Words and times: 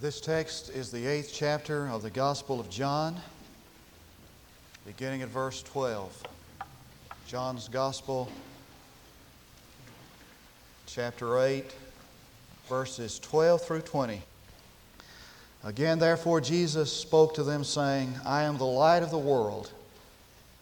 This 0.00 0.20
text 0.20 0.70
is 0.70 0.92
the 0.92 1.04
eighth 1.08 1.32
chapter 1.34 1.88
of 1.88 2.02
the 2.02 2.10
Gospel 2.10 2.60
of 2.60 2.70
John, 2.70 3.16
beginning 4.86 5.22
at 5.22 5.28
verse 5.28 5.60
12. 5.64 6.22
John's 7.26 7.66
Gospel, 7.66 8.30
chapter 10.86 11.40
8, 11.40 11.64
verses 12.68 13.18
12 13.18 13.60
through 13.60 13.80
20. 13.80 14.22
Again, 15.64 15.98
therefore, 15.98 16.40
Jesus 16.40 16.92
spoke 16.92 17.34
to 17.34 17.42
them, 17.42 17.64
saying, 17.64 18.14
I 18.24 18.44
am 18.44 18.56
the 18.56 18.66
light 18.66 19.02
of 19.02 19.10
the 19.10 19.18
world. 19.18 19.72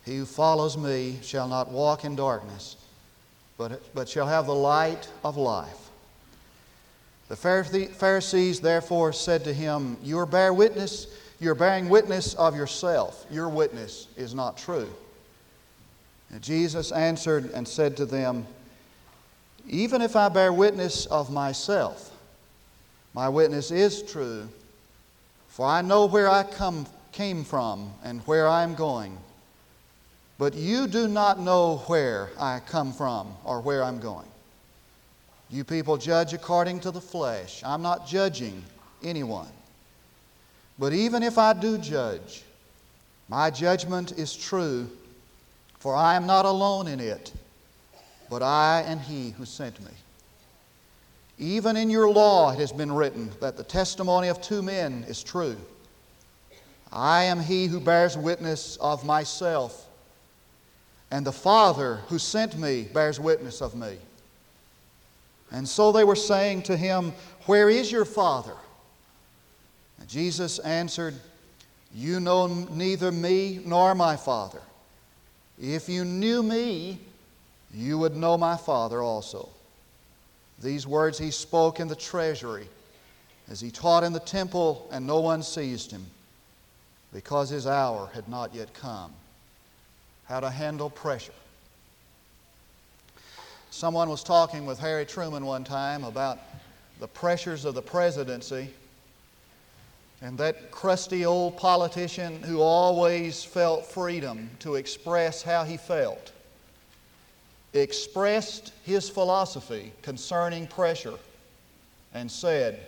He 0.06 0.16
who 0.16 0.24
follows 0.24 0.78
me 0.78 1.18
shall 1.20 1.46
not 1.46 1.70
walk 1.70 2.06
in 2.06 2.16
darkness, 2.16 2.76
but, 3.58 3.82
but 3.94 4.08
shall 4.08 4.28
have 4.28 4.46
the 4.46 4.54
light 4.54 5.10
of 5.22 5.36
life. 5.36 5.85
The 7.28 7.36
Pharisees 7.36 8.60
therefore 8.60 9.12
said 9.12 9.44
to 9.44 9.52
him, 9.52 9.96
You 10.02 10.18
are 10.20 10.26
bear 10.26 10.52
witness, 10.52 11.08
you're 11.40 11.54
bearing 11.54 11.88
witness 11.88 12.34
of 12.34 12.56
yourself. 12.56 13.26
Your 13.30 13.48
witness 13.48 14.08
is 14.16 14.34
not 14.34 14.56
true. 14.56 14.88
And 16.30 16.42
Jesus 16.42 16.92
answered 16.92 17.50
and 17.52 17.66
said 17.66 17.96
to 17.96 18.06
them, 18.06 18.46
Even 19.68 20.02
if 20.02 20.14
I 20.16 20.28
bear 20.28 20.52
witness 20.52 21.06
of 21.06 21.30
myself, 21.30 22.12
my 23.12 23.28
witness 23.28 23.70
is 23.70 24.02
true, 24.02 24.48
for 25.48 25.66
I 25.66 25.82
know 25.82 26.06
where 26.06 26.28
I 26.28 26.42
come, 26.42 26.86
came 27.12 27.44
from 27.44 27.90
and 28.04 28.20
where 28.22 28.46
I 28.46 28.62
am 28.62 28.74
going. 28.74 29.16
But 30.38 30.54
you 30.54 30.86
do 30.86 31.08
not 31.08 31.40
know 31.40 31.78
where 31.86 32.30
I 32.38 32.60
come 32.60 32.92
from 32.92 33.34
or 33.42 33.60
where 33.60 33.82
I'm 33.82 33.98
going. 33.98 34.28
You 35.56 35.64
people 35.64 35.96
judge 35.96 36.34
according 36.34 36.80
to 36.80 36.90
the 36.90 37.00
flesh. 37.00 37.62
I'm 37.64 37.80
not 37.80 38.06
judging 38.06 38.62
anyone. 39.02 39.48
But 40.78 40.92
even 40.92 41.22
if 41.22 41.38
I 41.38 41.54
do 41.54 41.78
judge, 41.78 42.42
my 43.30 43.50
judgment 43.50 44.12
is 44.18 44.36
true, 44.36 44.86
for 45.78 45.96
I 45.96 46.14
am 46.14 46.26
not 46.26 46.44
alone 46.44 46.88
in 46.88 47.00
it, 47.00 47.32
but 48.28 48.42
I 48.42 48.84
and 48.86 49.00
He 49.00 49.30
who 49.30 49.46
sent 49.46 49.80
me. 49.80 49.92
Even 51.38 51.74
in 51.74 51.88
your 51.88 52.10
law 52.10 52.52
it 52.52 52.58
has 52.58 52.70
been 52.70 52.92
written 52.92 53.30
that 53.40 53.56
the 53.56 53.64
testimony 53.64 54.28
of 54.28 54.42
two 54.42 54.60
men 54.60 55.06
is 55.08 55.22
true. 55.22 55.56
I 56.92 57.24
am 57.24 57.40
He 57.40 57.64
who 57.66 57.80
bears 57.80 58.14
witness 58.18 58.76
of 58.76 59.06
myself, 59.06 59.86
and 61.10 61.24
the 61.24 61.32
Father 61.32 62.02
who 62.08 62.18
sent 62.18 62.58
me 62.58 62.82
bears 62.92 63.18
witness 63.18 63.62
of 63.62 63.74
me. 63.74 63.96
And 65.50 65.68
so 65.68 65.92
they 65.92 66.04
were 66.04 66.16
saying 66.16 66.62
to 66.62 66.76
him, 66.76 67.12
Where 67.46 67.70
is 67.70 67.90
your 67.90 68.04
Father? 68.04 68.54
And 70.00 70.08
Jesus 70.08 70.58
answered, 70.58 71.14
You 71.94 72.20
know 72.20 72.46
neither 72.46 73.12
me 73.12 73.60
nor 73.64 73.94
my 73.94 74.16
Father. 74.16 74.60
If 75.60 75.88
you 75.88 76.04
knew 76.04 76.42
me, 76.42 76.98
you 77.72 77.98
would 77.98 78.16
know 78.16 78.36
my 78.36 78.56
Father 78.56 79.02
also. 79.02 79.48
These 80.62 80.86
words 80.86 81.18
he 81.18 81.30
spoke 81.30 81.80
in 81.80 81.88
the 81.88 81.96
treasury 81.96 82.68
as 83.50 83.60
he 83.60 83.70
taught 83.70 84.02
in 84.02 84.12
the 84.12 84.20
temple, 84.20 84.88
and 84.90 85.06
no 85.06 85.20
one 85.20 85.42
seized 85.42 85.90
him 85.90 86.04
because 87.12 87.48
his 87.48 87.66
hour 87.66 88.10
had 88.12 88.28
not 88.28 88.54
yet 88.54 88.74
come. 88.74 89.12
How 90.24 90.40
to 90.40 90.50
handle 90.50 90.90
pressure. 90.90 91.32
Someone 93.76 94.08
was 94.08 94.22
talking 94.22 94.64
with 94.64 94.78
Harry 94.78 95.04
Truman 95.04 95.44
one 95.44 95.62
time 95.62 96.02
about 96.04 96.38
the 96.98 97.06
pressures 97.06 97.66
of 97.66 97.74
the 97.74 97.82
presidency 97.82 98.70
and 100.22 100.38
that 100.38 100.70
crusty 100.70 101.26
old 101.26 101.58
politician 101.58 102.42
who 102.42 102.62
always 102.62 103.44
felt 103.44 103.84
freedom 103.84 104.48
to 104.60 104.76
express 104.76 105.42
how 105.42 105.62
he 105.62 105.76
felt 105.76 106.32
expressed 107.74 108.72
his 108.86 109.10
philosophy 109.10 109.92
concerning 110.00 110.66
pressure 110.66 111.18
and 112.14 112.30
said, 112.30 112.80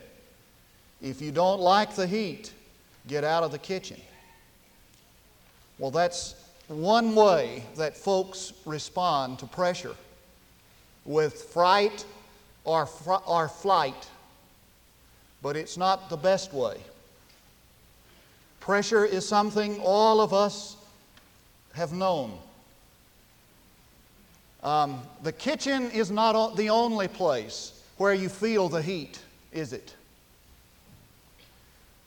If 1.03 1.21
you 1.21 1.33
don't 1.33 1.61
like 1.61 1.97
the 1.97 2.07
heat, 2.07 2.51
get 3.07 3.25
out 3.25 3.43
of 3.43 3.53
the 3.53 3.59
kitchen. 3.59 4.01
Well, 5.79 5.91
that's 5.91 6.35
one 6.69 7.15
way 7.15 7.65
that 7.77 7.95
folks 7.95 8.55
respond 8.65 9.41
to 9.41 9.47
pressure 9.47 9.95
with 11.09 11.45
fright 11.45 12.05
or, 12.65 12.85
fr- 12.85 13.25
or 13.27 13.49
flight, 13.49 14.09
but 15.43 15.57
it's 15.57 15.79
not 15.79 16.11
the 16.11 16.17
best 16.17 16.53
way. 16.53 16.77
Pressure 18.61 19.07
is 19.07 19.27
something 19.27 19.81
all 19.81 20.21
of 20.21 20.35
us 20.35 20.77
have 21.73 21.95
known. 21.95 22.39
Um, 24.63 25.01
the 25.23 25.33
kitchen 25.33 25.91
is 25.93 26.11
not 26.11 26.57
the 26.57 26.69
only 26.69 27.09
place 27.09 27.83
where 27.97 28.13
you 28.13 28.29
feel 28.29 28.69
the 28.69 28.83
heat, 28.83 29.19
is 29.51 29.73
it? 29.73 29.95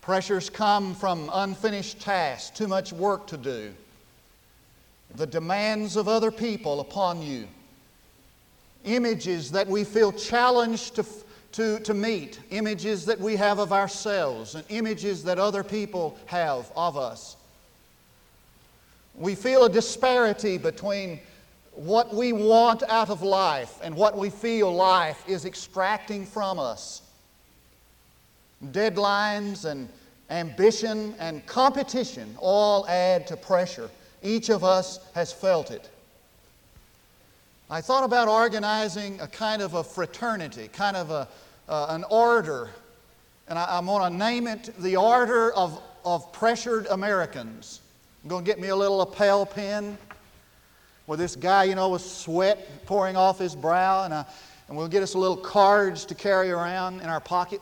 Pressures 0.02 0.48
come 0.50 0.94
from 0.94 1.32
unfinished 1.34 2.00
tasks, 2.02 2.56
too 2.56 2.68
much 2.68 2.94
work 2.94 3.26
to 3.28 3.38
do, 3.38 3.74
the 5.16 5.26
demands 5.26 5.96
of 5.96 6.08
other 6.08 6.30
people 6.30 6.82
upon 6.82 7.24
you 7.24 7.48
images 8.84 9.52
that 9.52 9.68
we 9.68 9.84
feel 9.84 10.12
challenged 10.12 10.96
to, 10.96 11.06
to, 11.54 11.80
to 11.80 11.94
meet, 11.94 12.40
images 12.52 13.06
that 13.06 13.20
we 13.20 13.36
have 13.36 13.60
of 13.60 13.72
ourselves, 13.72 14.56
and 14.56 14.64
images 14.70 15.24
that 15.24 15.40
other 15.40 15.64
people 15.64 16.18
have 16.26 16.72
of 16.76 16.98
us. 16.98 17.36
We 19.16 19.36
feel 19.36 19.66
a 19.66 19.70
disparity 19.70 20.58
between 20.58 21.20
what 21.74 22.14
we 22.14 22.34
want 22.34 22.84
out 22.84 23.10
of 23.10 23.22
life 23.22 23.80
and 23.84 23.96
what 23.96 24.18
we 24.18 24.30
feel 24.30 24.74
life 24.74 25.24
is 25.28 25.46
extracting 25.46 26.26
from 26.26 26.60
us. 26.60 27.02
Deadlines 28.72 29.66
and 29.66 29.90
ambition 30.30 31.16
and 31.20 31.46
competition 31.46 32.36
all 32.40 32.88
add 32.88 33.28
to 33.28 33.38
pressure. 33.38 33.90
Each 34.22 34.50
of 34.50 34.64
us 34.64 35.00
has 35.14 35.34
felt 35.34 35.72
it. 35.72 35.90
I 37.74 37.80
thought 37.80 38.04
about 38.04 38.28
organizing 38.28 39.18
a 39.22 39.28
kind 39.30 39.62
of 39.62 39.76
a 39.76 39.84
fraternity, 39.84 40.68
kind 40.74 40.98
of 40.98 41.10
a, 41.10 41.26
uh, 41.70 41.86
an 41.92 42.04
order, 42.10 42.70
and 43.48 43.58
I, 43.58 43.78
am 43.78 43.86
going 43.86 44.12
to 44.12 44.18
name 44.18 44.46
it 44.46 44.72
the 44.80 44.98
Order 44.98 45.54
of, 45.54 45.82
of 46.04 46.34
Pressured 46.34 46.88
Americans. 46.88 47.80
I'm 48.24 48.30
going 48.30 48.44
to 48.44 48.46
get 48.46 48.60
me 48.60 48.68
a 48.68 48.76
little 48.76 48.98
lapel 48.98 49.46
pin 49.46 49.98
where 51.06 51.18
this 51.18 51.38
guy, 51.38 51.64
you 51.64 51.76
know, 51.76 51.88
with 51.88 52.02
sweat 52.02 52.86
pouring 52.86 53.16
off 53.16 53.40
his 53.40 53.56
brow, 53.56 54.04
and, 54.04 54.14
I, 54.14 54.26
and 54.68 54.76
we'll 54.76 54.90
get 54.90 55.02
us 55.02 55.14
a 55.14 55.18
little 55.18 55.38
cards 55.38 56.04
to 56.08 56.14
carry 56.14 56.52
around 56.52 57.00
in 57.00 57.08
our 57.08 57.22
pocket. 57.22 57.62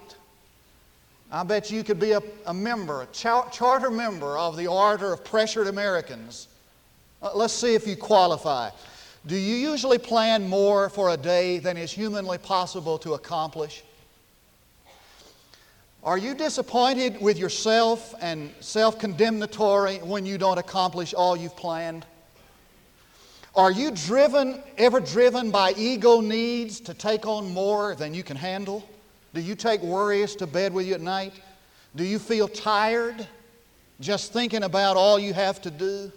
I 1.31 1.43
bet 1.43 1.69
you 1.69 1.83
could 1.83 1.99
be 1.99 2.13
a, 2.13 2.21
a 2.47 2.53
member, 2.53 3.03
a 3.03 3.05
char- 3.13 3.47
charter 3.51 3.91
member 3.91 4.39
of 4.39 4.57
the 4.57 4.65
Order 4.65 5.13
of 5.13 5.23
Pressured 5.23 5.67
Americans. 5.67 6.47
Uh, 7.21 7.29
let's 7.35 7.53
see 7.53 7.75
if 7.75 7.85
you 7.85 7.95
qualify. 7.95 8.71
Do 9.25 9.35
you 9.35 9.55
usually 9.55 9.97
plan 9.97 10.47
more 10.47 10.89
for 10.89 11.09
a 11.09 11.17
day 11.17 11.59
than 11.59 11.77
is 11.77 11.91
humanly 11.91 12.37
possible 12.37 12.97
to 12.99 13.15
accomplish? 13.15 13.83
Are 16.03 16.17
you 16.17 16.33
disappointed 16.33 17.21
with 17.21 17.37
yourself 17.37 18.15
and 18.21 18.51
self 18.61 18.97
condemnatory 18.97 19.97
when 19.97 20.25
you 20.25 20.37
don't 20.37 20.57
accomplish 20.57 21.13
all 21.13 21.35
you've 21.35 21.57
planned? 21.57 22.05
Are 23.55 23.71
you 23.71 23.91
driven, 23.91 24.63
ever 24.77 25.01
driven 25.01 25.51
by 25.51 25.73
ego 25.75 26.21
needs 26.21 26.79
to 26.81 26.93
take 26.93 27.25
on 27.25 27.51
more 27.53 27.95
than 27.95 28.13
you 28.13 28.23
can 28.23 28.37
handle? 28.37 28.87
Do 29.33 29.41
you 29.41 29.55
take 29.55 29.81
worries 29.81 30.35
to 30.37 30.47
bed 30.47 30.73
with 30.73 30.87
you 30.87 30.93
at 30.93 31.01
night? 31.01 31.33
Do 31.95 32.05
you 32.05 32.19
feel 32.19 32.47
tired 32.47 33.27
just 33.99 34.31
thinking 34.31 34.63
about 34.63 34.95
all 34.95 35.19
you 35.19 35.33
have 35.33 35.61
to 35.63 35.71
do? 35.71 36.11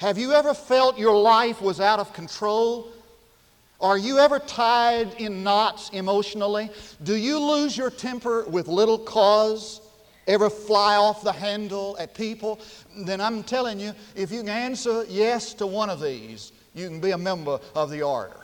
Have 0.00 0.16
you 0.16 0.32
ever 0.32 0.54
felt 0.54 0.98
your 0.98 1.14
life 1.14 1.60
was 1.60 1.78
out 1.78 1.98
of 1.98 2.14
control? 2.14 2.88
Are 3.82 3.98
you 3.98 4.18
ever 4.18 4.38
tied 4.38 5.12
in 5.20 5.42
knots 5.42 5.90
emotionally? 5.90 6.70
Do 7.02 7.14
you 7.14 7.38
lose 7.38 7.76
your 7.76 7.90
temper 7.90 8.46
with 8.48 8.66
little 8.66 8.98
cause? 8.98 9.82
Ever 10.26 10.48
fly 10.48 10.96
off 10.96 11.22
the 11.22 11.32
handle 11.32 11.98
at 11.98 12.14
people? 12.14 12.60
Then 12.96 13.20
I'm 13.20 13.42
telling 13.42 13.78
you, 13.78 13.92
if 14.16 14.32
you 14.32 14.40
can 14.40 14.48
answer 14.48 15.04
yes 15.06 15.52
to 15.54 15.66
one 15.66 15.90
of 15.90 16.00
these, 16.00 16.52
you 16.74 16.88
can 16.88 16.98
be 16.98 17.10
a 17.10 17.18
member 17.18 17.60
of 17.74 17.90
the 17.90 18.00
order. 18.00 18.40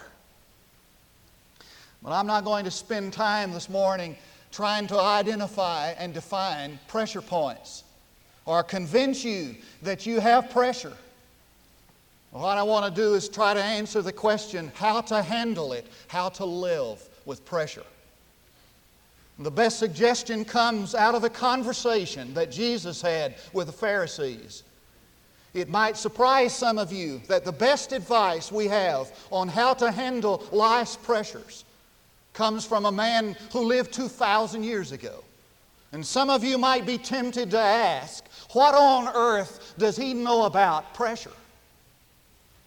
But 2.03 2.13
I'm 2.13 2.27
not 2.27 2.45
going 2.45 2.67
to 2.67 2.71
spend 2.71 3.15
time 3.15 3.53
this 3.53 3.71
morning 3.71 4.15
trying 4.53 4.89
to 4.89 5.01
identify 5.01 5.93
and 5.93 6.13
define 6.13 6.79
pressure 6.87 7.23
points 7.23 7.83
or 8.45 8.63
convince 8.63 9.25
you 9.25 9.55
that 9.81 10.05
you 10.05 10.21
have 10.21 10.51
pressure. 10.51 10.93
What 12.31 12.59
I 12.59 12.63
want 12.63 12.95
to 12.95 13.01
do 13.01 13.15
is 13.15 13.29
try 13.29 13.55
to 13.55 13.63
answer 13.63 14.03
the 14.03 14.13
question 14.13 14.71
how 14.75 15.01
to 15.03 15.23
handle 15.23 15.73
it, 15.73 15.87
how 16.09 16.29
to 16.31 16.45
live 16.45 17.03
with 17.25 17.45
pressure. 17.45 17.85
The 19.39 19.51
best 19.51 19.79
suggestion 19.79 20.45
comes 20.45 20.95
out 20.95 21.15
of 21.15 21.25
a 21.25 21.31
conversation 21.31 22.33
that 22.35 22.51
Jesus 22.51 23.03
had 23.03 23.35
with 23.53 23.67
the 23.67 23.73
Pharisees. 23.73 24.63
It 25.53 25.69
might 25.69 25.97
surprise 25.97 26.55
some 26.55 26.79
of 26.79 26.93
you 26.93 27.21
that 27.29 27.45
the 27.45 27.53
best 27.53 27.93
advice 27.93 28.53
we 28.53 28.67
have 28.67 29.11
on 29.31 29.49
how 29.49 29.75
to 29.75 29.91
handle 29.91 30.45
life's 30.53 30.97
pressures 30.97 31.65
comes 32.33 32.67
from 32.67 32.85
a 32.85 32.93
man 32.93 33.37
who 33.53 33.61
lived 33.65 33.93
2,000 33.93 34.63
years 34.63 34.93
ago. 34.93 35.25
And 35.93 36.05
some 36.05 36.29
of 36.29 36.45
you 36.45 36.59
might 36.59 36.85
be 36.85 36.99
tempted 36.99 37.51
to 37.53 37.59
ask, 37.59 38.25
what 38.53 38.75
on 38.75 39.09
earth 39.15 39.75
does 39.79 39.97
he 39.97 40.13
know 40.13 40.45
about 40.45 40.93
pressure? 40.93 41.33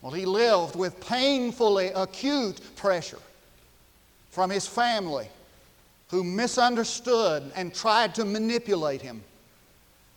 Well, 0.01 0.11
he 0.11 0.25
lived 0.25 0.75
with 0.75 0.99
painfully 1.01 1.87
acute 1.87 2.59
pressure 2.75 3.19
from 4.29 4.49
his 4.49 4.65
family 4.65 5.27
who 6.09 6.23
misunderstood 6.23 7.51
and 7.55 7.73
tried 7.73 8.15
to 8.15 8.25
manipulate 8.25 9.01
him, 9.01 9.23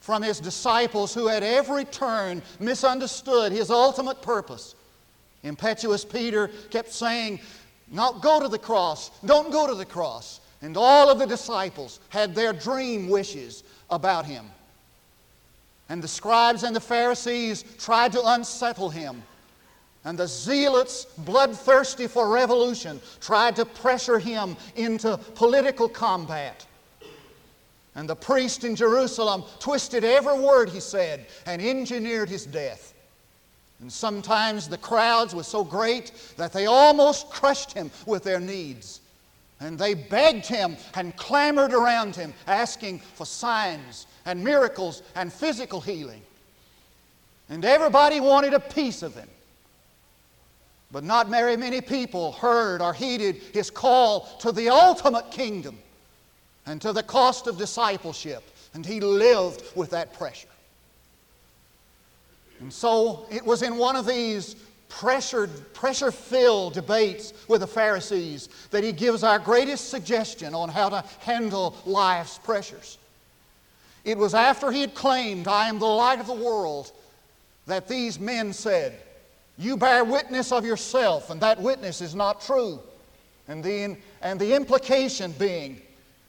from 0.00 0.22
his 0.22 0.40
disciples 0.40 1.12
who 1.12 1.28
at 1.28 1.42
every 1.42 1.84
turn 1.84 2.42
misunderstood 2.60 3.52
his 3.52 3.70
ultimate 3.70 4.22
purpose. 4.22 4.74
Impetuous 5.42 6.04
Peter 6.04 6.48
kept 6.70 6.92
saying, 6.92 7.40
Not 7.90 8.22
go 8.22 8.40
to 8.40 8.48
the 8.48 8.58
cross, 8.58 9.10
don't 9.24 9.50
go 9.50 9.66
to 9.66 9.74
the 9.74 9.84
cross. 9.84 10.40
And 10.62 10.76
all 10.76 11.10
of 11.10 11.18
the 11.18 11.26
disciples 11.26 11.98
had 12.08 12.34
their 12.34 12.52
dream 12.52 13.08
wishes 13.08 13.64
about 13.90 14.24
him. 14.24 14.46
And 15.88 16.00
the 16.00 16.08
scribes 16.08 16.62
and 16.62 16.74
the 16.74 16.80
Pharisees 16.80 17.64
tried 17.78 18.12
to 18.12 18.22
unsettle 18.24 18.88
him. 18.88 19.22
And 20.04 20.18
the 20.18 20.26
zealots, 20.26 21.04
bloodthirsty 21.18 22.08
for 22.08 22.28
revolution, 22.28 23.00
tried 23.20 23.56
to 23.56 23.64
pressure 23.64 24.18
him 24.18 24.56
into 24.74 25.16
political 25.34 25.88
combat. 25.88 26.66
And 27.94 28.08
the 28.08 28.16
priest 28.16 28.64
in 28.64 28.74
Jerusalem 28.74 29.44
twisted 29.60 30.02
every 30.02 30.38
word 30.40 30.70
he 30.70 30.80
said 30.80 31.26
and 31.46 31.62
engineered 31.62 32.28
his 32.28 32.46
death. 32.46 32.94
And 33.80 33.92
sometimes 33.92 34.68
the 34.68 34.78
crowds 34.78 35.34
were 35.34 35.42
so 35.42 35.62
great 35.62 36.12
that 36.36 36.52
they 36.52 36.66
almost 36.66 37.30
crushed 37.30 37.72
him 37.72 37.90
with 38.06 38.22
their 38.24 38.40
needs. 38.40 39.00
And 39.60 39.78
they 39.78 39.94
begged 39.94 40.46
him 40.46 40.76
and 40.94 41.14
clamored 41.16 41.72
around 41.72 42.16
him, 42.16 42.32
asking 42.46 43.00
for 43.00 43.26
signs 43.26 44.06
and 44.24 44.42
miracles 44.42 45.02
and 45.14 45.32
physical 45.32 45.80
healing. 45.80 46.22
And 47.48 47.64
everybody 47.64 48.18
wanted 48.18 48.54
a 48.54 48.60
piece 48.60 49.02
of 49.02 49.14
him. 49.14 49.28
But 50.92 51.04
not 51.04 51.28
very 51.28 51.56
many 51.56 51.80
people 51.80 52.32
heard 52.32 52.82
or 52.82 52.92
heeded 52.92 53.36
his 53.54 53.70
call 53.70 54.28
to 54.40 54.52
the 54.52 54.68
ultimate 54.68 55.30
kingdom 55.30 55.78
and 56.66 56.80
to 56.82 56.92
the 56.92 57.02
cost 57.02 57.46
of 57.46 57.56
discipleship. 57.56 58.42
And 58.74 58.84
he 58.84 59.00
lived 59.00 59.62
with 59.74 59.90
that 59.90 60.12
pressure. 60.12 60.48
And 62.60 62.72
so 62.72 63.26
it 63.30 63.44
was 63.44 63.62
in 63.62 63.76
one 63.76 63.96
of 63.96 64.06
these 64.06 64.54
pressured, 64.88 65.72
pressure 65.72 66.12
filled 66.12 66.74
debates 66.74 67.32
with 67.48 67.62
the 67.62 67.66
Pharisees 67.66 68.50
that 68.70 68.84
he 68.84 68.92
gives 68.92 69.24
our 69.24 69.38
greatest 69.38 69.88
suggestion 69.88 70.54
on 70.54 70.68
how 70.68 70.90
to 70.90 71.04
handle 71.20 71.74
life's 71.86 72.38
pressures. 72.38 72.98
It 74.04 74.18
was 74.18 74.34
after 74.34 74.70
he 74.70 74.82
had 74.82 74.94
claimed, 74.94 75.48
I 75.48 75.68
am 75.68 75.78
the 75.78 75.86
light 75.86 76.20
of 76.20 76.26
the 76.26 76.34
world, 76.34 76.92
that 77.66 77.88
these 77.88 78.20
men 78.20 78.52
said, 78.52 79.00
You 79.58 79.76
bear 79.76 80.04
witness 80.04 80.50
of 80.52 80.64
yourself, 80.64 81.30
and 81.30 81.40
that 81.40 81.60
witness 81.60 82.00
is 82.00 82.14
not 82.14 82.40
true. 82.40 82.80
And 83.48 83.62
the, 83.62 83.96
and 84.22 84.40
the 84.40 84.54
implication 84.54 85.32
being 85.32 85.82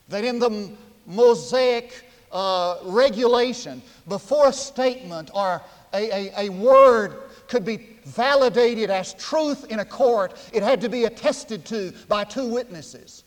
that 0.10 0.24
in 0.24 0.40
the 0.40 0.72
Mosaic 1.06 2.06
uh, 2.32 2.78
regulation, 2.84 3.82
before 4.08 4.48
a 4.48 4.54
statement 4.54 5.32
or 5.34 5.62
a, 5.94 6.30
a, 6.38 6.48
a 6.48 6.50
word 6.50 7.14
could 7.48 7.64
be 7.64 7.98
validated 8.06 8.90
as 8.90 9.14
truth 9.14 9.66
in 9.72 9.80
a 9.80 9.86
court, 9.86 10.34
it 10.52 10.64
had 10.64 10.82
to 10.82 10.90
be 10.90 11.06
attested 11.06 11.66
to 11.66 11.94
by 12.08 12.24
two 12.24 12.48
witnesses. 12.48 13.24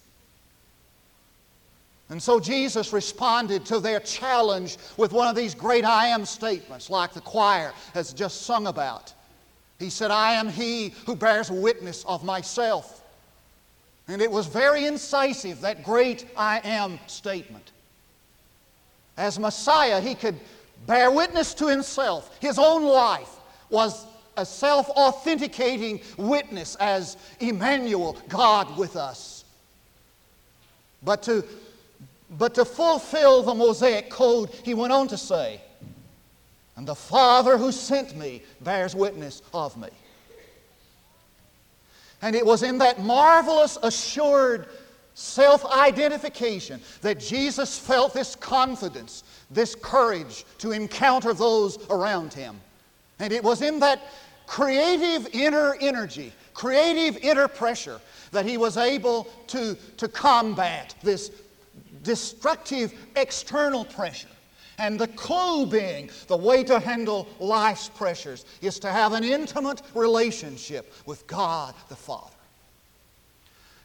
And 2.09 2.23
so 2.23 2.39
Jesus 2.39 2.93
responded 2.93 3.65
to 3.67 3.81
their 3.81 4.01
challenge 4.01 4.77
with 4.97 5.13
one 5.13 5.27
of 5.27 5.35
these 5.35 5.55
great 5.55 5.85
I 5.85 6.07
am 6.09 6.25
statements, 6.25 6.89
like 6.89 7.13
the 7.13 7.21
choir 7.21 7.73
has 7.95 8.13
just 8.13 8.43
sung 8.43 8.67
about. 8.69 9.13
He 9.79 9.91
said, 9.91 10.11
I 10.11 10.33
am 10.33 10.49
he 10.49 10.95
who 11.05 11.17
bears 11.17 11.51
witness 11.51 12.05
of 12.05 12.25
myself. 12.25 13.03
And 14.09 14.23
it 14.23 14.31
was 14.31 14.47
very 14.47 14.87
incisive, 14.87 15.61
that 15.63 15.83
great 15.83 16.27
I 16.37 16.61
am 16.65 16.99
statement. 17.07 17.73
As 19.17 19.39
Messiah, 19.39 20.01
he 20.01 20.15
could 20.15 20.39
bear 20.87 21.11
witness 21.11 21.55
to 21.55 21.67
himself. 21.67 22.37
His 22.41 22.59
own 22.59 22.85
life 22.85 23.31
was 23.71 24.07
a 24.37 24.47
self 24.47 24.89
authenticating 24.91 26.01
witness 26.17 26.77
as 26.77 27.17
Emmanuel, 27.41 28.17
God 28.29 28.77
with 28.77 28.97
us. 28.97 29.45
But 31.03 31.23
to 31.25 31.45
but 32.39 32.55
to 32.55 32.65
fulfill 32.65 33.43
the 33.43 33.55
Mosaic 33.55 34.11
code, 34.11 34.51
he 34.65 34.75
went 34.75 34.93
on 34.93 35.09
to 35.09 35.17
say, 35.17 35.61
And 36.77 36.87
the 36.87 36.95
Father 36.95 37.57
who 37.57 37.73
sent 37.73 38.17
me 38.17 38.43
bears 38.61 38.95
witness 38.95 39.43
of 39.55 39.77
me. 39.77 39.89
And 42.23 42.35
it 42.37 42.45
was 42.45 42.63
in 42.63 42.79
that 42.79 43.01
marvelous, 43.01 43.79
assured 43.83 44.69
self 45.15 45.65
identification 45.65 46.81
that 47.01 47.19
Jesus 47.19 47.79
felt 47.79 48.13
this 48.13 48.37
confidence, 48.37 49.25
this 49.51 49.75
courage 49.75 50.45
to 50.59 50.73
encounter 50.73 51.33
those 51.33 51.79
around 51.89 52.33
him. 52.35 52.61
And 53.19 53.33
it 53.33 53.43
was 53.43 53.63
in 53.63 53.81
that 53.81 54.01
creative 54.47 55.29
inner 55.35 55.77
energy, 55.81 56.33
creative 56.53 57.17
inner 57.19 57.49
pressure, 57.49 58.01
that 58.33 58.45
he 58.45 58.59
was 58.59 58.77
able 58.77 59.25
to, 59.49 59.77
to 59.97 60.09
combat 60.09 60.95
this 61.03 61.31
destructive 62.03 62.93
external 63.17 63.85
pressure. 63.85 64.29
And 64.79 64.99
the 64.99 65.09
clue 65.09 65.67
being 65.67 66.11
the 66.27 66.37
way 66.37 66.63
to 66.65 66.79
handle 66.79 67.27
life's 67.39 67.89
pressures 67.89 68.45
is 68.61 68.79
to 68.81 68.91
have 68.91 69.13
an 69.13 69.25
intimate 69.25 69.81
relationship 69.95 70.93
with 71.07 71.27
God 71.27 71.75
the 71.89 71.97
Father. 71.97 72.31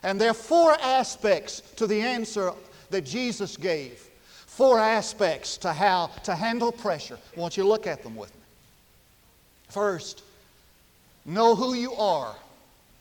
And 0.04 0.20
there 0.20 0.32
are 0.32 0.34
four 0.34 0.74
aspects 0.82 1.62
to 1.78 1.88
the 1.88 2.02
answer 2.02 2.52
that 2.90 3.06
Jesus 3.06 3.56
gave. 3.56 4.06
Four 4.48 4.80
aspects 4.80 5.58
to 5.60 5.72
how 5.72 6.08
to 6.24 6.36
handle 6.36 6.72
pressure. 6.72 7.18
I 7.36 7.40
want 7.40 7.56
you 7.56 7.64
to 7.64 7.70
look 7.70 7.88
at 7.88 8.04
them 8.04 8.16
with 8.16 8.34
me. 8.36 8.42
First, 9.70 10.24
know 11.26 11.56
who 11.56 11.74
you 11.74 11.94
are. 11.94 12.36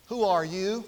Who 0.09 0.25
are 0.25 0.45
you? 0.45 0.85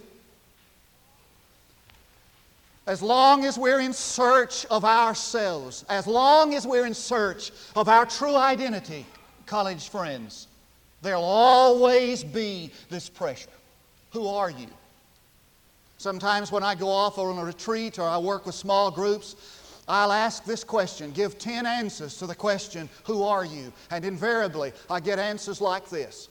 As 2.86 3.00
long 3.00 3.44
as 3.44 3.58
we're 3.58 3.80
in 3.80 3.92
search 3.92 4.66
of 4.66 4.84
ourselves, 4.84 5.84
as 5.88 6.06
long 6.06 6.54
as 6.54 6.66
we're 6.66 6.86
in 6.86 6.94
search 6.94 7.52
of 7.76 7.88
our 7.88 8.04
true 8.04 8.34
identity, 8.34 9.06
college 9.46 9.88
friends, 9.88 10.48
there'll 11.00 11.22
always 11.22 12.24
be 12.24 12.72
this 12.90 13.08
pressure. 13.08 13.50
Who 14.12 14.26
are 14.26 14.50
you? 14.50 14.66
Sometimes 15.98 16.50
when 16.50 16.64
I 16.64 16.74
go 16.74 16.88
off 16.88 17.18
on 17.18 17.38
a 17.38 17.44
retreat 17.44 18.00
or 18.00 18.08
I 18.08 18.18
work 18.18 18.46
with 18.46 18.56
small 18.56 18.90
groups, 18.90 19.36
I'll 19.86 20.10
ask 20.10 20.44
this 20.44 20.64
question, 20.64 21.12
give 21.12 21.38
10 21.38 21.66
answers 21.66 22.16
to 22.18 22.26
the 22.26 22.34
question, 22.34 22.88
Who 23.04 23.22
are 23.22 23.44
you? 23.44 23.72
And 23.92 24.04
invariably, 24.04 24.72
I 24.90 24.98
get 24.98 25.20
answers 25.20 25.60
like 25.60 25.88
this 25.88 26.28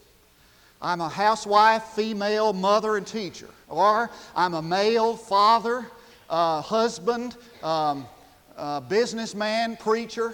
I'm 0.82 1.00
a 1.00 1.08
housewife, 1.08 1.84
female, 1.84 2.52
mother, 2.52 2.98
and 2.98 3.08
teacher. 3.08 3.48
Or 3.70 4.10
I'm 4.36 4.56
a 4.56 4.62
male, 4.62 5.16
father, 5.16 5.86
uh, 6.32 6.62
husband, 6.62 7.38
um, 7.62 8.08
uh, 8.58 8.80
businessman, 8.80 9.78
preacher. 9.78 10.34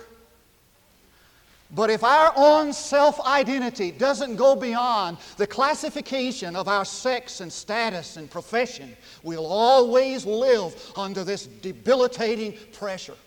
But 1.72 1.90
if 1.90 2.04
our 2.04 2.32
own 2.38 2.72
self 2.72 3.20
identity 3.20 3.92
doesn't 3.92 4.38
go 4.38 4.56
beyond 4.56 5.18
the 5.36 5.48
classification 5.48 6.56
of 6.56 6.70
our 6.70 6.86
sex 6.86 7.42
and 7.42 7.52
status 7.52 8.16
and 8.16 8.32
profession, 8.32 8.96
we'll 9.24 9.46
always 9.46 10.26
live 10.26 10.74
under 10.96 11.26
this 11.26 11.48
debilitating 11.48 12.58
pressure. 12.72 13.18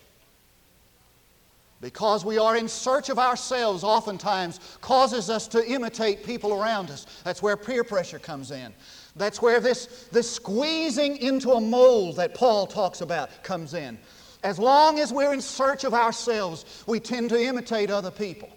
Because 1.82 2.24
we 2.24 2.38
are 2.38 2.56
in 2.56 2.68
search 2.68 3.08
of 3.08 3.18
ourselves, 3.18 3.82
oftentimes 3.84 4.60
causes 4.80 5.30
us 5.30 5.48
to 5.48 5.66
imitate 5.66 6.24
people 6.24 6.52
around 6.52 6.90
us. 6.90 7.06
That's 7.24 7.42
where 7.42 7.56
peer 7.56 7.84
pressure 7.84 8.18
comes 8.18 8.50
in. 8.50 8.72
That's 9.20 9.42
where 9.42 9.60
this, 9.60 10.08
this 10.10 10.30
squeezing 10.30 11.18
into 11.18 11.52
a 11.52 11.60
mold 11.60 12.16
that 12.16 12.34
Paul 12.34 12.66
talks 12.66 13.02
about 13.02 13.42
comes 13.42 13.74
in. 13.74 13.98
As 14.42 14.58
long 14.58 14.98
as 14.98 15.12
we're 15.12 15.34
in 15.34 15.42
search 15.42 15.84
of 15.84 15.92
ourselves, 15.92 16.64
we 16.86 17.00
tend 17.00 17.28
to 17.28 17.38
imitate 17.38 17.90
other 17.90 18.10
people. 18.10 18.48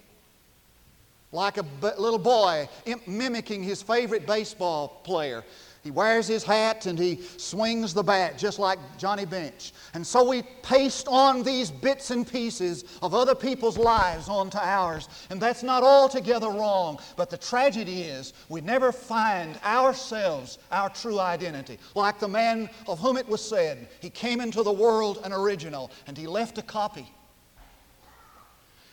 Like 1.32 1.58
a 1.58 1.64
b- 1.64 1.90
little 1.98 2.18
boy 2.18 2.66
mimicking 3.06 3.62
his 3.62 3.82
favorite 3.82 4.26
baseball 4.26 5.02
player. 5.04 5.44
He 5.84 5.90
wears 5.90 6.26
his 6.26 6.42
hat 6.42 6.86
and 6.86 6.98
he 6.98 7.20
swings 7.36 7.92
the 7.92 8.02
bat 8.02 8.38
just 8.38 8.58
like 8.58 8.78
Johnny 8.96 9.26
Bench. 9.26 9.74
And 9.92 10.04
so 10.04 10.26
we 10.26 10.42
paste 10.62 11.06
on 11.08 11.42
these 11.42 11.70
bits 11.70 12.10
and 12.10 12.26
pieces 12.26 12.84
of 13.02 13.14
other 13.14 13.34
people's 13.34 13.76
lives 13.76 14.30
onto 14.30 14.56
ours. 14.56 15.10
And 15.28 15.38
that's 15.38 15.62
not 15.62 15.82
altogether 15.82 16.48
wrong. 16.48 16.98
But 17.16 17.28
the 17.28 17.36
tragedy 17.36 18.00
is 18.00 18.32
we 18.48 18.62
never 18.62 18.92
find 18.92 19.58
ourselves 19.62 20.58
our 20.72 20.88
true 20.88 21.20
identity. 21.20 21.78
Like 21.94 22.18
the 22.18 22.28
man 22.28 22.70
of 22.88 22.98
whom 22.98 23.18
it 23.18 23.28
was 23.28 23.46
said, 23.46 23.86
he 24.00 24.08
came 24.08 24.40
into 24.40 24.62
the 24.62 24.72
world 24.72 25.20
an 25.22 25.34
original 25.34 25.90
and 26.06 26.16
he 26.16 26.26
left 26.26 26.56
a 26.56 26.62
copy. 26.62 27.06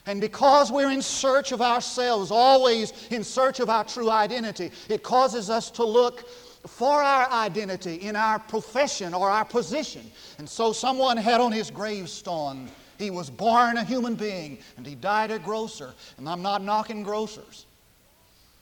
And 0.05 0.19
because 0.19 0.71
we're 0.71 0.91
in 0.91 1.01
search 1.01 1.53
of 1.53 1.62
ourselves, 1.62 2.31
always 2.31 2.91
in 3.12 3.24
search 3.24 3.62
of 3.62 3.69
our 3.69 3.86
true 3.86 4.10
identity, 4.10 4.71
it 4.89 5.03
causes 5.03 5.50
us 5.50 5.71
to 5.71 5.86
look 5.86 6.27
for 6.68 7.01
our 7.01 7.30
identity 7.32 7.96
in 7.96 8.15
our 8.15 8.39
profession 8.39 9.13
or 9.13 9.30
our 9.30 9.46
position. 9.46 10.10
And 10.38 10.48
so 10.48 10.74
someone 10.74 11.18
had 11.18 11.41
on 11.41 11.51
his 11.51 11.72
gravestone, 11.72 12.70
he 12.98 13.10
was 13.10 13.30
born 13.30 13.77
a 13.77 13.84
human 13.84 14.15
being 14.15 14.60
and 14.77 14.86
he 14.86 14.96
died 14.96 15.32
a 15.32 15.39
grocer. 15.39 15.94
And 16.18 16.30
I'm 16.30 16.41
not 16.41 16.63
knocking 16.63 17.03
grocers. 17.03 17.65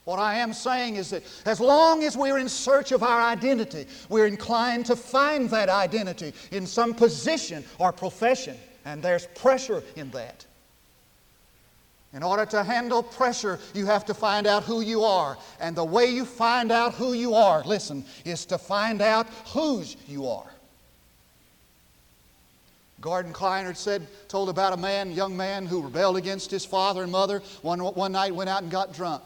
What 0.06 0.18
I 0.18 0.40
am 0.40 0.54
saying 0.54 0.96
is 0.96 1.12
that 1.12 1.24
as 1.46 1.60
long 1.60 2.04
as 2.04 2.18
we're 2.18 2.40
in 2.40 2.50
search 2.50 2.92
of 2.92 3.04
our 3.04 3.22
identity, 3.22 3.86
we're 4.08 4.26
inclined 4.26 4.86
to 4.88 4.96
find 4.96 5.50
that 5.52 5.70
identity 5.70 6.34
in 6.52 6.66
some 6.66 6.94
position 6.94 7.64
or 7.78 7.92
profession. 7.92 8.58
And 8.86 9.04
there's 9.04 9.28
pressure 9.36 9.84
in 9.96 10.10
that. 10.12 10.46
In 12.14 12.24
order 12.24 12.46
to 12.48 12.64
handle 12.64 13.04
pressure, 13.04 13.60
you 13.76 13.86
have 13.86 14.06
to 14.06 14.14
find 14.14 14.48
out 14.48 14.64
who 14.64 14.82
you 14.82 15.04
are. 15.04 15.38
And 15.60 15.76
the 15.76 15.84
way 15.84 16.08
you 16.08 16.26
find 16.26 16.72
out 16.72 16.96
who 16.96 17.14
you 17.14 17.36
are, 17.36 17.64
listen, 17.64 18.04
is 18.26 18.46
to 18.46 18.58
find 18.58 19.02
out 19.02 19.28
whose 19.54 19.96
you 20.08 20.28
are. 20.28 20.50
Gordon 23.00 23.32
Clinard 23.32 23.78
said, 23.78 24.08
told 24.28 24.50
about 24.50 24.74
a 24.74 24.78
man, 24.78 25.12
young 25.12 25.38
man 25.38 25.66
who 25.66 25.82
rebelled 25.82 26.18
against 26.18 26.52
his 26.52 26.66
father 26.66 27.04
and 27.04 27.12
mother. 27.12 27.42
One, 27.62 27.80
one 27.80 28.12
night 28.12 28.34
went 28.36 28.50
out 28.50 28.64
and 28.64 28.72
got 28.72 28.94
drunk. 28.94 29.22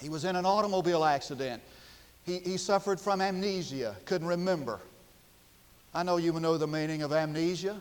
He 0.00 0.08
was 0.08 0.24
in 0.24 0.36
an 0.36 0.44
automobile 0.44 1.04
accident. 1.04 1.62
He, 2.24 2.40
he 2.40 2.56
suffered 2.56 3.00
from 3.00 3.20
amnesia, 3.20 3.94
couldn't 4.04 4.26
remember. 4.26 4.80
I 5.94 6.02
know 6.02 6.18
you 6.18 6.32
know 6.38 6.58
the 6.58 6.66
meaning 6.66 7.02
of 7.02 7.12
amnesia, 7.12 7.80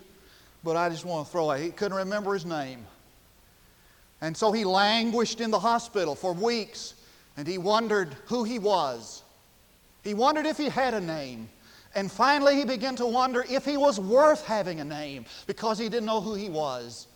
but 0.64 0.78
I 0.78 0.88
just 0.88 1.04
want 1.04 1.26
to 1.26 1.32
throw 1.32 1.52
it. 1.52 1.62
He 1.62 1.72
couldn't 1.72 1.98
remember 1.98 2.34
his 2.34 2.46
name. 2.46 2.86
And 4.22 4.36
so 4.36 4.52
he 4.52 4.64
languished 4.64 5.42
in 5.42 5.52
the 5.52 5.60
hospital 5.60 6.16
for 6.16 6.34
weeks 6.34 6.96
and 7.38 7.48
he 7.48 7.58
wondered 7.58 8.16
who 8.26 8.44
he 8.44 8.60
was. 8.60 9.24
He 10.04 10.14
wondered 10.14 10.46
if 10.46 10.58
he 10.58 10.70
had 10.70 10.94
a 10.94 11.02
name. 11.02 11.50
And 11.96 12.12
finally, 12.12 12.56
he 12.56 12.66
began 12.66 12.96
to 12.98 13.06
wonder 13.06 13.46
if 13.50 13.66
he 13.66 13.78
was 13.78 14.00
worth 14.00 14.46
having 14.46 14.80
a 14.80 14.86
name 14.86 15.26
because 15.48 15.80
he 15.80 15.90
didn't 15.90 16.06
know 16.06 16.22
who 16.22 16.34
he 16.34 16.50
was. 16.50 17.08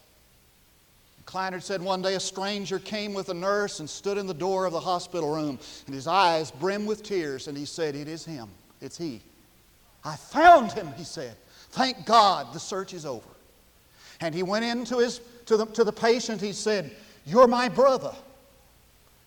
Clinard 1.25 1.61
said 1.61 1.81
one 1.81 2.01
day 2.01 2.15
a 2.15 2.19
stranger 2.19 2.79
came 2.79 3.13
with 3.13 3.29
a 3.29 3.33
nurse 3.33 3.81
and 3.81 3.89
stood 3.89 4.17
in 4.17 4.25
the 4.25 4.33
door 4.33 4.65
of 4.65 4.73
the 4.73 4.79
hospital 4.79 5.35
room, 5.35 5.59
and 5.85 5.93
his 5.93 6.07
eyes 6.07 6.49
brimmed 6.49 6.87
with 6.87 7.03
tears, 7.03 7.47
and 7.47 7.55
he 7.55 7.65
said, 7.65 7.93
It 7.93 8.07
is 8.07 8.25
him. 8.25 8.49
It's 8.81 8.97
he. 8.97 9.21
I 10.03 10.15
found 10.15 10.71
him, 10.71 10.91
he 10.97 11.03
said. 11.03 11.35
Thank 11.71 12.05
God 12.05 12.51
the 12.51 12.59
search 12.59 12.95
is 12.95 13.05
over. 13.05 13.29
And 14.21 14.33
he 14.33 14.41
went 14.41 14.65
into 14.65 14.97
his 14.97 15.19
to 15.49 15.57
the, 15.57 15.65
to 15.65 15.83
the 15.83 15.91
patient, 15.91 16.39
he 16.39 16.53
said, 16.53 16.91
You're 17.25 17.47
my 17.47 17.69
brother. 17.69 18.13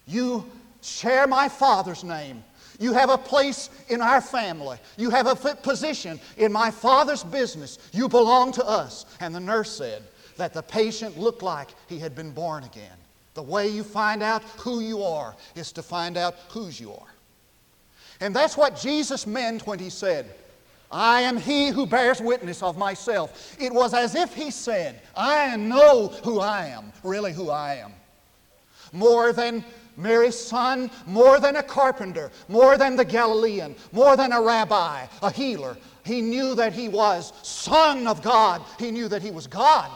You 0.07 0.47
share 0.81 1.27
my 1.27 1.49
father's 1.49 2.05
name. 2.05 2.45
You 2.79 2.93
have 2.93 3.11
a 3.11 3.19
place 3.19 3.71
in 3.89 4.01
our 4.01 4.21
family. 4.21 4.79
You 4.97 5.11
have 5.11 5.27
a 5.27 5.35
position 5.57 6.21
in 6.37 6.53
my 6.53 6.71
father's 6.71 7.25
business. 7.25 7.79
You 7.93 8.09
belong 8.09 8.53
to 8.53 8.65
us. 8.65 9.05
And 9.21 9.35
the 9.35 9.41
nurse 9.41 9.77
said 9.77 10.05
that 10.37 10.55
the 10.55 10.63
patient 10.63 11.19
looked 11.19 11.43
like 11.43 11.71
he 11.89 11.99
had 11.99 12.15
been 12.15 12.31
born 12.31 12.63
again. 12.65 12.97
The 13.35 13.43
way 13.43 13.69
you 13.69 13.83
find 13.83 14.23
out 14.23 14.45
who 14.59 14.81
you 14.81 15.03
are 15.03 15.35
is 15.57 15.73
to 15.73 15.83
find 15.83 16.17
out 16.17 16.37
whose 16.51 16.81
you 16.81 16.93
are. 16.93 17.15
And 18.21 18.35
that's 18.35 18.57
what 18.57 18.77
Jesus 18.77 19.27
meant 19.27 19.67
when 19.67 19.81
he 19.81 19.91
said, 19.91 20.33
I 20.93 21.23
am 21.23 21.39
he 21.39 21.69
who 21.69 21.87
bears 21.87 22.21
witness 22.21 22.63
of 22.63 22.77
myself. 22.77 23.57
It 23.59 23.73
was 23.73 23.95
as 23.95 24.15
if 24.15 24.35
he 24.35 24.51
said, 24.51 25.01
I 25.17 25.57
know 25.57 26.09
who 26.23 26.41
I 26.41 26.67
am, 26.67 26.93
really 27.03 27.33
who 27.33 27.51
I 27.51 27.77
am. 27.77 27.93
More 28.93 29.33
than 29.33 29.65
Mary's 29.97 30.39
son, 30.39 30.91
more 31.07 31.41
than 31.41 31.57
a 31.57 31.63
carpenter, 31.63 32.31
more 32.49 32.77
than 32.77 32.97
the 32.97 33.05
Galilean, 33.05 33.75
more 33.91 34.17
than 34.17 34.33
a 34.33 34.41
rabbi, 34.41 35.07
a 35.23 35.31
healer. 35.31 35.79
He 36.05 36.21
knew 36.21 36.55
that 36.57 36.75
he 36.75 36.89
was 36.89 37.33
Son 37.43 38.07
of 38.07 38.23
God. 38.23 38.63
He 38.79 38.91
knew 38.91 39.09
that 39.09 39.23
he 39.23 39.31
was 39.31 39.47
God. 39.47 39.91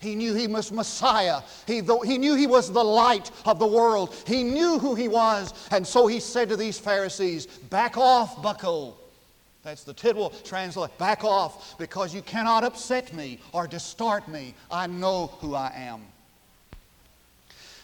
He 0.00 0.16
knew 0.16 0.34
he 0.34 0.48
was 0.48 0.72
Messiah. 0.72 1.42
He, 1.64 1.80
he 2.04 2.18
knew 2.18 2.34
he 2.34 2.48
was 2.48 2.72
the 2.72 2.82
light 2.82 3.30
of 3.44 3.60
the 3.60 3.66
world. 3.66 4.16
He 4.26 4.42
knew 4.42 4.80
who 4.80 4.96
he 4.96 5.06
was. 5.06 5.54
And 5.70 5.86
so 5.86 6.08
he 6.08 6.18
said 6.18 6.48
to 6.48 6.56
these 6.56 6.76
Pharisees, 6.76 7.46
Back 7.46 7.96
off, 7.96 8.42
bucko. 8.42 8.96
That's 9.62 9.84
the 9.84 9.94
Tidwell 9.94 10.30
translate. 10.30 10.96
Back 10.98 11.22
off 11.22 11.78
because 11.78 12.14
you 12.14 12.22
cannot 12.22 12.64
upset 12.64 13.12
me 13.12 13.38
or 13.52 13.66
distort 13.68 14.26
me. 14.26 14.54
I 14.70 14.88
know 14.88 15.28
who 15.40 15.54
I 15.54 15.72
am. 15.76 16.02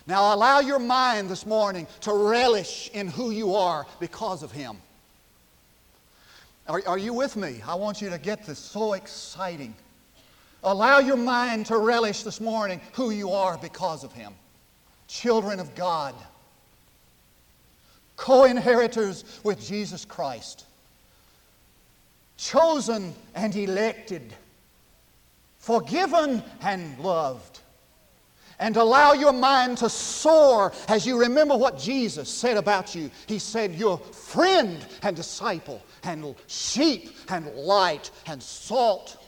Now 0.07 0.35
allow 0.35 0.59
your 0.61 0.81
mind 0.81 1.29
this 1.29 1.47
morning 1.47 1.87
to 2.01 2.13
relish 2.13 2.91
in 2.95 3.09
who 3.09 3.31
you 3.31 3.55
are 3.55 3.87
because 4.01 4.43
of 4.43 4.51
Him. 4.51 4.79
Are, 6.67 6.83
are 6.87 6.99
you 6.99 7.15
with 7.15 7.37
me? 7.37 7.61
I 7.67 7.77
want 7.77 8.03
you 8.03 8.11
to 8.11 8.19
get 8.19 8.45
this 8.45 8.59
so 8.59 8.95
exciting. 8.95 9.75
Allow 10.65 10.99
your 10.99 11.17
mind 11.17 11.67
to 11.67 11.79
relish 11.79 12.25
this 12.25 12.41
morning 12.41 12.81
who 12.95 13.11
you 13.11 13.31
are 13.31 13.57
because 13.59 14.03
of 14.03 14.13
Him. 14.13 14.33
Children 15.07 15.61
of 15.61 15.75
God, 15.77 16.15
co 18.17 18.45
inheritors 18.45 19.25
with 19.45 19.65
Jesus 19.65 20.05
Christ 20.05 20.65
chosen 22.39 23.15
and 23.35 23.55
elected, 23.55 24.33
forgiven 25.59 26.43
and 26.63 26.99
loved. 26.99 27.61
And 28.61 28.77
allow 28.77 29.13
your 29.13 29.33
mind 29.33 29.79
to 29.79 29.89
soar 29.89 30.73
as 30.89 31.07
you 31.07 31.21
remember 31.21 31.57
what 31.57 31.79
Jesus 31.79 32.29
said 32.29 32.57
about 32.57 32.93
you. 32.93 33.09
He 33.29 33.39
said, 33.39 33.75
You're 33.77 33.99
friend 33.99 34.85
and 35.03 35.15
disciple, 35.15 35.81
and 36.03 36.35
sheep 36.49 37.11
and 37.29 37.47
light 37.55 38.11
and 38.27 38.43
salt. 38.43 39.25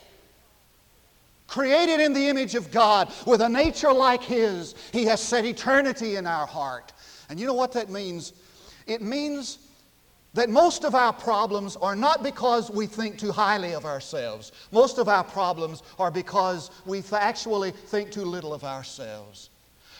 Created 1.47 2.01
in 2.01 2.11
the 2.11 2.27
image 2.27 2.55
of 2.55 2.71
God 2.71 3.13
with 3.25 3.39
a 3.41 3.47
nature 3.47 3.93
like 3.93 4.21
His, 4.21 4.75
He 4.91 5.05
has 5.05 5.21
set 5.21 5.45
eternity 5.45 6.17
in 6.17 6.27
our 6.27 6.45
heart. 6.45 6.91
And 7.29 7.39
you 7.39 7.45
know 7.47 7.53
what 7.53 7.71
that 7.71 7.89
means? 7.89 8.33
It 8.85 9.01
means 9.01 9.59
that 10.33 10.49
most 10.49 10.85
of 10.85 10.95
our 10.95 11.11
problems 11.11 11.75
are 11.75 11.95
not 11.95 12.23
because 12.23 12.71
we 12.71 12.85
think 12.85 13.17
too 13.17 13.31
highly 13.31 13.73
of 13.73 13.85
ourselves. 13.85 14.51
Most 14.71 14.97
of 14.97 15.09
our 15.09 15.23
problems 15.23 15.83
are 15.99 16.11
because 16.11 16.71
we 16.85 17.03
actually 17.11 17.71
think 17.71 18.11
too 18.11 18.23
little 18.23 18.53
of 18.53 18.63
ourselves. 18.63 19.49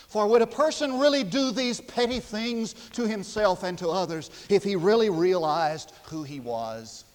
For 0.07 0.27
would 0.27 0.41
a 0.41 0.47
person 0.47 1.00
really 1.00 1.23
do 1.23 1.51
these 1.51 1.81
petty 1.81 2.19
things 2.19 2.73
to 2.91 3.07
himself 3.07 3.63
and 3.63 3.77
to 3.79 3.89
others 3.89 4.29
if 4.50 4.63
he 4.63 4.75
really 4.75 5.09
realized 5.09 5.93
who 6.03 6.23
he 6.23 6.39
was? 6.39 7.05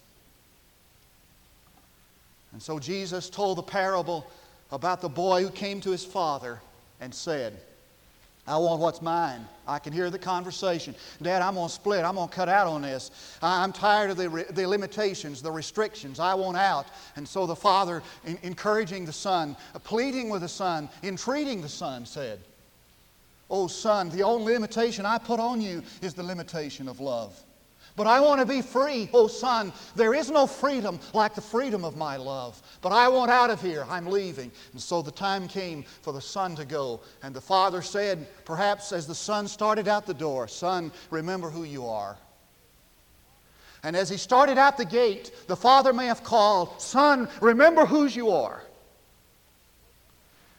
And 2.51 2.61
so 2.61 2.79
Jesus 2.79 3.29
told 3.29 3.57
the 3.57 3.63
parable 3.63 4.25
about 4.71 5.01
the 5.01 5.09
boy 5.09 5.43
who 5.43 5.49
came 5.49 5.79
to 5.81 5.91
his 5.91 6.03
father 6.03 6.59
and 6.99 7.13
said, 7.13 7.59
I 8.47 8.55
want 8.57 8.81
what's 8.81 9.01
mine. 9.01 9.45
I 9.67 9.77
can 9.77 9.91
hear 9.91 10.09
the 10.09 10.17
conversation. 10.17 10.95
Dad, 11.21 11.41
I'm 11.41 11.55
going 11.55 11.67
to 11.67 11.73
split. 11.73 12.05
I'm 12.05 12.15
going 12.15 12.29
to 12.29 12.33
cut 12.33 12.47
out 12.47 12.65
on 12.65 12.81
this. 12.81 13.11
I'm 13.41 13.73
tired 13.73 14.09
of 14.09 14.17
the, 14.17 14.29
re- 14.29 14.45
the 14.49 14.65
limitations, 14.65 15.41
the 15.41 15.51
restrictions. 15.51 16.19
I 16.19 16.33
want 16.33 16.55
out. 16.55 16.87
And 17.17 17.27
so 17.27 17.45
the 17.45 17.55
father, 17.55 18.01
in- 18.25 18.39
encouraging 18.43 19.05
the 19.05 19.11
son, 19.11 19.57
uh, 19.75 19.79
pleading 19.79 20.29
with 20.29 20.41
the 20.41 20.47
son, 20.47 20.87
entreating 21.03 21.61
the 21.61 21.69
son, 21.69 22.05
said, 22.05 22.39
Oh, 23.49 23.67
son, 23.67 24.09
the 24.09 24.23
only 24.23 24.53
limitation 24.53 25.05
I 25.05 25.17
put 25.17 25.39
on 25.39 25.59
you 25.59 25.83
is 26.01 26.13
the 26.13 26.23
limitation 26.23 26.87
of 26.87 26.99
love. 26.99 27.37
But 27.97 28.05
I 28.05 28.19
want 28.19 28.39
to 28.39 28.45
be 28.45 28.61
free. 28.61 29.09
Oh, 29.11 29.27
son, 29.27 29.73
there 29.95 30.13
is 30.13 30.29
no 30.29 30.45
freedom 30.45 30.99
like 31.13 31.33
the 31.33 31.41
freedom 31.41 31.83
of 31.83 31.97
my 31.97 32.15
love. 32.15 32.61
But 32.81 32.91
I 32.91 33.09
want 33.09 33.31
out 33.31 33.49
of 33.49 33.59
here. 33.59 33.87
I'm 33.89 34.05
leaving. 34.05 34.51
And 34.71 34.79
so 34.79 35.01
the 35.01 35.11
time 35.11 35.47
came 35.47 35.83
for 36.03 36.13
the 36.13 36.21
son 36.21 36.55
to 36.57 36.63
go. 36.63 37.01
And 37.23 37.35
the 37.35 37.41
father 37.41 37.81
said, 37.81 38.27
perhaps 38.45 38.91
as 38.91 39.07
the 39.07 39.15
son 39.15 39.47
started 39.47 39.87
out 39.87 40.05
the 40.05 40.13
door, 40.13 40.47
Son, 40.47 40.91
remember 41.09 41.49
who 41.49 41.63
you 41.63 41.87
are. 41.87 42.17
And 43.81 43.95
as 43.95 44.09
he 44.09 44.17
started 44.17 44.59
out 44.59 44.77
the 44.77 44.85
gate, 44.85 45.31
the 45.47 45.55
father 45.55 45.91
may 45.91 46.05
have 46.05 46.23
called, 46.23 46.79
Son, 46.79 47.27
remember 47.41 47.87
whose 47.87 48.15
you 48.15 48.29
are. 48.29 48.61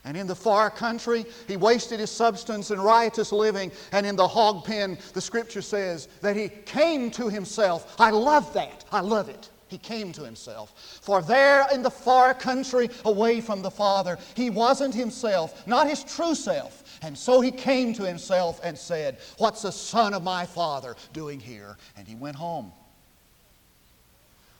And 0.05 0.17
in 0.17 0.27
the 0.27 0.35
far 0.35 0.71
country, 0.71 1.27
he 1.47 1.57
wasted 1.57 2.01
his 2.01 2.11
substance 2.11 2.71
in 2.71 2.81
riotous 2.81 3.33
living. 3.33 3.73
And 3.93 4.07
in 4.07 4.17
the 4.17 4.29
hog 4.29 4.65
pen, 4.65 4.99
the 5.13 5.21
scripture 5.21 5.63
says 5.63 6.09
that 6.21 6.37
he 6.37 6.49
came 6.49 7.11
to 7.13 7.29
himself. 7.29 7.95
I 7.99 8.11
love 8.11 8.53
that. 8.55 8.85
I 8.93 9.01
love 9.01 9.29
it. 9.29 9.51
He 9.69 9.77
came 9.77 10.13
to 10.13 10.25
himself. 10.25 10.99
For 11.03 11.21
there 11.21 11.67
in 11.73 11.83
the 11.83 11.91
far 11.91 12.33
country, 12.33 12.89
away 13.05 13.43
from 13.43 13.61
the 13.61 13.71
Father, 13.71 14.19
he 14.35 14.49
wasn't 14.49 14.95
himself, 14.95 15.67
not 15.67 15.89
his 15.89 16.03
true 16.05 16.35
self. 16.35 16.85
And 17.03 17.17
so 17.17 17.41
he 17.41 17.51
came 17.51 17.93
to 17.95 18.05
himself 18.05 18.61
and 18.65 18.77
said, 18.77 19.19
What's 19.37 19.63
the 19.63 19.73
Son 19.73 20.15
of 20.15 20.23
my 20.23 20.47
Father 20.47 20.97
doing 21.13 21.39
here? 21.39 21.77
And 21.97 22.09
he 22.09 22.15
went 22.15 22.37
home. 22.37 22.73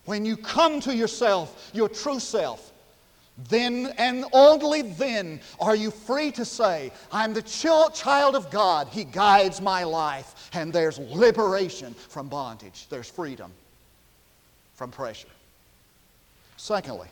When 0.05 0.25
you 0.25 0.37
come 0.37 0.81
to 0.81 0.95
yourself, 0.95 1.71
your 1.73 1.89
true 1.89 2.21
self, 2.21 2.73
then 3.47 3.95
and 3.99 4.25
only 4.33 4.83
then 4.83 5.41
are 5.61 5.77
you 5.77 5.93
free 5.93 6.33
to 6.33 6.45
say, 6.45 6.91
I'm 7.13 7.33
the 7.33 7.43
child 7.43 8.35
of 8.35 8.51
God. 8.51 8.89
He 8.89 9.05
guides 9.05 9.61
my 9.61 9.85
life. 9.85 10.51
And 10.53 10.73
there's 10.73 10.99
liberation 10.99 11.95
from 11.95 12.29
bondage, 12.29 12.89
there's 12.89 13.09
freedom 13.09 13.53
from 14.75 14.91
pressure. 14.91 15.29
Secondly, 16.57 17.09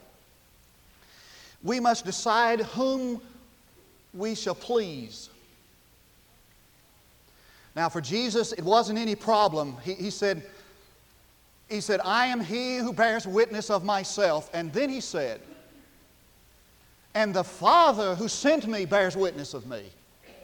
we 1.62 1.78
must 1.78 2.04
decide 2.04 2.60
whom 2.60 3.20
we 4.12 4.34
shall 4.34 4.54
please. 4.54 5.30
Now, 7.76 7.88
for 7.88 8.00
Jesus, 8.00 8.52
it 8.52 8.64
wasn't 8.64 8.98
any 8.98 9.14
problem. 9.14 9.76
He, 9.84 9.94
he, 9.94 10.10
said, 10.10 10.42
he 11.68 11.80
said, 11.80 12.00
I 12.04 12.26
am 12.26 12.40
he 12.40 12.78
who 12.78 12.92
bears 12.92 13.26
witness 13.26 13.68
of 13.70 13.84
myself. 13.84 14.50
And 14.54 14.72
then 14.72 14.88
he 14.88 15.00
said, 15.00 15.40
and 17.16 17.32
the 17.32 17.42
Father 17.42 18.14
who 18.14 18.28
sent 18.28 18.66
me 18.66 18.84
bears 18.84 19.16
witness 19.16 19.54
of 19.54 19.66
me. 19.66 19.84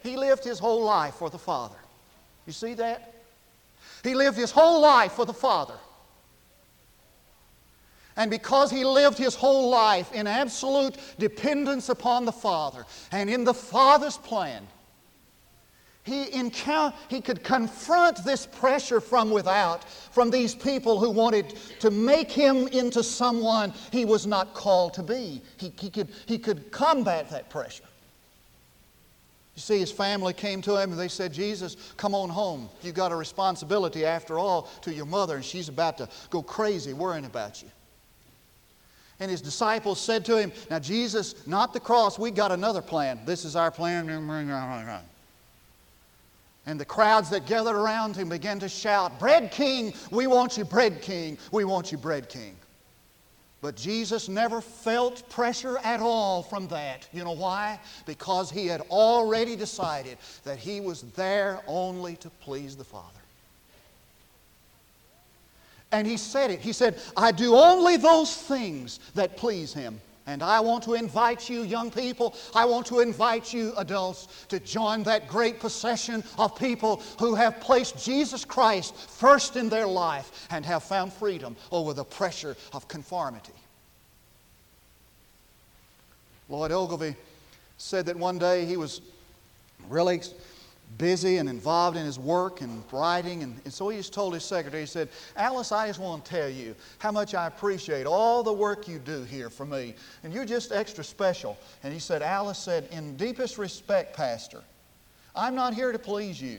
He 0.02 0.16
lived 0.16 0.42
his 0.42 0.58
whole 0.58 0.82
life 0.82 1.16
for 1.16 1.28
the 1.28 1.38
Father. 1.38 1.76
You 2.46 2.54
see 2.54 2.72
that? 2.74 3.14
He 4.02 4.14
lived 4.14 4.38
his 4.38 4.50
whole 4.50 4.80
life 4.80 5.12
for 5.12 5.26
the 5.26 5.34
Father. 5.34 5.74
And 8.16 8.30
because 8.30 8.70
he 8.70 8.86
lived 8.86 9.18
his 9.18 9.34
whole 9.34 9.68
life 9.68 10.14
in 10.14 10.26
absolute 10.26 10.96
dependence 11.18 11.90
upon 11.90 12.24
the 12.24 12.32
Father 12.32 12.86
and 13.12 13.28
in 13.28 13.44
the 13.44 13.54
Father's 13.54 14.16
plan, 14.16 14.66
he, 16.04 16.32
encounter, 16.34 16.96
he 17.08 17.20
could 17.20 17.44
confront 17.44 18.24
this 18.24 18.44
pressure 18.46 19.00
from 19.00 19.30
without, 19.30 19.84
from 19.84 20.30
these 20.30 20.54
people 20.54 20.98
who 20.98 21.10
wanted 21.10 21.50
to 21.78 21.90
make 21.90 22.30
him 22.30 22.66
into 22.68 23.04
someone 23.04 23.72
he 23.92 24.04
was 24.04 24.26
not 24.26 24.52
called 24.52 24.94
to 24.94 25.02
be. 25.02 25.40
He, 25.58 25.72
he, 25.78 25.90
could, 25.90 26.08
he 26.26 26.38
could 26.38 26.72
combat 26.72 27.30
that 27.30 27.50
pressure. 27.50 27.84
You 29.54 29.60
see, 29.60 29.78
his 29.78 29.92
family 29.92 30.32
came 30.32 30.60
to 30.62 30.76
him 30.76 30.90
and 30.90 30.98
they 30.98 31.08
said, 31.08 31.32
Jesus, 31.32 31.76
come 31.96 32.14
on 32.14 32.30
home. 32.30 32.68
You've 32.82 32.94
got 32.94 33.12
a 33.12 33.16
responsibility, 33.16 34.04
after 34.04 34.38
all, 34.38 34.62
to 34.80 34.92
your 34.92 35.06
mother, 35.06 35.36
and 35.36 35.44
she's 35.44 35.68
about 35.68 35.98
to 35.98 36.08
go 36.30 36.42
crazy 36.42 36.94
worrying 36.94 37.26
about 37.26 37.62
you. 37.62 37.68
And 39.20 39.30
his 39.30 39.42
disciples 39.42 40.00
said 40.00 40.24
to 40.24 40.36
him, 40.36 40.52
Now, 40.68 40.80
Jesus, 40.80 41.46
not 41.46 41.72
the 41.72 41.80
cross, 41.80 42.18
We've 42.18 42.34
got 42.34 42.50
another 42.50 42.82
plan. 42.82 43.20
This 43.24 43.44
is 43.44 43.54
our 43.54 43.70
plan. 43.70 44.08
And 46.66 46.78
the 46.78 46.84
crowds 46.84 47.28
that 47.30 47.46
gathered 47.46 47.76
around 47.76 48.14
him 48.14 48.28
began 48.28 48.60
to 48.60 48.68
shout, 48.68 49.18
Bread 49.18 49.50
King, 49.50 49.92
we 50.10 50.26
want 50.26 50.56
you, 50.56 50.64
Bread 50.64 51.02
King, 51.02 51.36
we 51.50 51.64
want 51.64 51.90
you, 51.90 51.98
Bread 51.98 52.28
King. 52.28 52.56
But 53.60 53.76
Jesus 53.76 54.28
never 54.28 54.60
felt 54.60 55.28
pressure 55.28 55.78
at 55.78 56.00
all 56.00 56.42
from 56.42 56.66
that. 56.68 57.08
You 57.12 57.24
know 57.24 57.32
why? 57.32 57.80
Because 58.06 58.50
he 58.50 58.66
had 58.66 58.80
already 58.82 59.54
decided 59.54 60.18
that 60.44 60.58
he 60.58 60.80
was 60.80 61.02
there 61.16 61.60
only 61.66 62.16
to 62.16 62.30
please 62.40 62.76
the 62.76 62.84
Father. 62.84 63.06
And 65.92 66.06
he 66.06 66.16
said 66.16 66.50
it. 66.50 66.60
He 66.60 66.72
said, 66.72 66.98
I 67.16 67.30
do 67.30 67.54
only 67.54 67.96
those 67.96 68.34
things 68.34 68.98
that 69.14 69.36
please 69.36 69.72
him. 69.72 70.00
And 70.26 70.42
I 70.42 70.60
want 70.60 70.84
to 70.84 70.94
invite 70.94 71.50
you, 71.50 71.62
young 71.62 71.90
people, 71.90 72.34
I 72.54 72.64
want 72.64 72.86
to 72.86 73.00
invite 73.00 73.52
you, 73.52 73.72
adults, 73.76 74.28
to 74.48 74.60
join 74.60 75.02
that 75.02 75.26
great 75.26 75.58
procession 75.58 76.22
of 76.38 76.56
people 76.56 77.02
who 77.18 77.34
have 77.34 77.60
placed 77.60 78.04
Jesus 78.04 78.44
Christ 78.44 78.94
first 78.94 79.56
in 79.56 79.68
their 79.68 79.86
life 79.86 80.46
and 80.50 80.64
have 80.64 80.84
found 80.84 81.12
freedom 81.12 81.56
over 81.72 81.92
the 81.92 82.04
pressure 82.04 82.56
of 82.72 82.86
conformity. 82.86 83.52
Lloyd 86.48 86.70
Ogilvie 86.70 87.16
said 87.78 88.06
that 88.06 88.16
one 88.16 88.38
day 88.38 88.64
he 88.64 88.76
was 88.76 89.00
really 89.88 90.20
busy 90.98 91.38
and 91.38 91.48
involved 91.48 91.96
in 91.96 92.04
his 92.04 92.18
work 92.18 92.60
and 92.60 92.82
writing. 92.92 93.42
And, 93.42 93.60
and, 93.64 93.72
so 93.72 93.88
he 93.88 93.98
just 93.98 94.12
told 94.12 94.34
his 94.34 94.44
secretary, 94.44 94.82
he 94.82 94.86
said, 94.86 95.08
Alice, 95.36 95.72
I 95.72 95.86
just 95.86 96.00
want 96.00 96.24
to 96.24 96.30
tell 96.30 96.48
you 96.48 96.74
how 96.98 97.12
much 97.12 97.34
I 97.34 97.46
appreciate 97.46 98.06
all 98.06 98.42
the 98.42 98.52
work 98.52 98.88
you 98.88 98.98
do 98.98 99.22
here 99.24 99.50
for 99.50 99.64
me. 99.64 99.94
And 100.22 100.32
you're 100.32 100.44
just 100.44 100.72
extra 100.72 101.04
special. 101.04 101.58
And 101.82 101.92
he 101.92 101.98
said, 101.98 102.22
Alice 102.22 102.58
said, 102.58 102.88
in 102.90 103.16
deepest 103.16 103.58
respect, 103.58 104.16
Pastor, 104.16 104.62
I'm 105.34 105.54
not 105.54 105.74
here 105.74 105.92
to 105.92 105.98
please 105.98 106.40
you. 106.40 106.58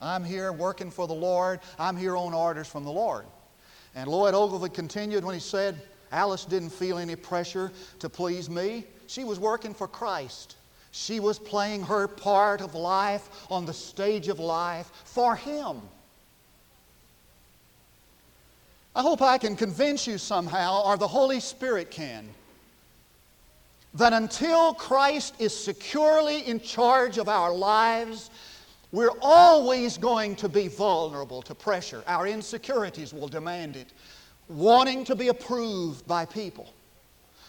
I'm 0.00 0.24
here 0.24 0.52
working 0.52 0.90
for 0.90 1.06
the 1.06 1.14
Lord. 1.14 1.60
I'm 1.78 1.96
here 1.96 2.16
on 2.16 2.34
orders 2.34 2.66
from 2.66 2.84
the 2.84 2.90
Lord. 2.90 3.24
And 3.94 4.10
Lloyd 4.10 4.34
Ogilvie 4.34 4.70
continued 4.70 5.24
when 5.24 5.34
he 5.34 5.40
said, 5.40 5.80
Alice 6.10 6.44
didn't 6.44 6.70
feel 6.70 6.98
any 6.98 7.16
pressure 7.16 7.72
to 8.00 8.08
please 8.08 8.50
me. 8.50 8.84
She 9.06 9.24
was 9.24 9.38
working 9.38 9.72
for 9.72 9.86
Christ. 9.86 10.56
She 10.92 11.20
was 11.20 11.38
playing 11.38 11.84
her 11.84 12.06
part 12.06 12.60
of 12.60 12.74
life 12.74 13.46
on 13.50 13.64
the 13.64 13.72
stage 13.72 14.28
of 14.28 14.38
life 14.38 14.90
for 15.04 15.34
Him. 15.34 15.80
I 18.94 19.00
hope 19.00 19.22
I 19.22 19.38
can 19.38 19.56
convince 19.56 20.06
you 20.06 20.18
somehow, 20.18 20.82
or 20.84 20.98
the 20.98 21.08
Holy 21.08 21.40
Spirit 21.40 21.90
can, 21.90 22.28
that 23.94 24.12
until 24.12 24.74
Christ 24.74 25.34
is 25.38 25.56
securely 25.56 26.46
in 26.46 26.60
charge 26.60 27.16
of 27.16 27.26
our 27.26 27.54
lives, 27.54 28.28
we're 28.92 29.16
always 29.22 29.96
going 29.96 30.36
to 30.36 30.48
be 30.48 30.68
vulnerable 30.68 31.40
to 31.42 31.54
pressure. 31.54 32.04
Our 32.06 32.26
insecurities 32.26 33.14
will 33.14 33.28
demand 33.28 33.76
it, 33.76 33.88
wanting 34.46 35.04
to 35.04 35.14
be 35.14 35.28
approved 35.28 36.06
by 36.06 36.26
people 36.26 36.68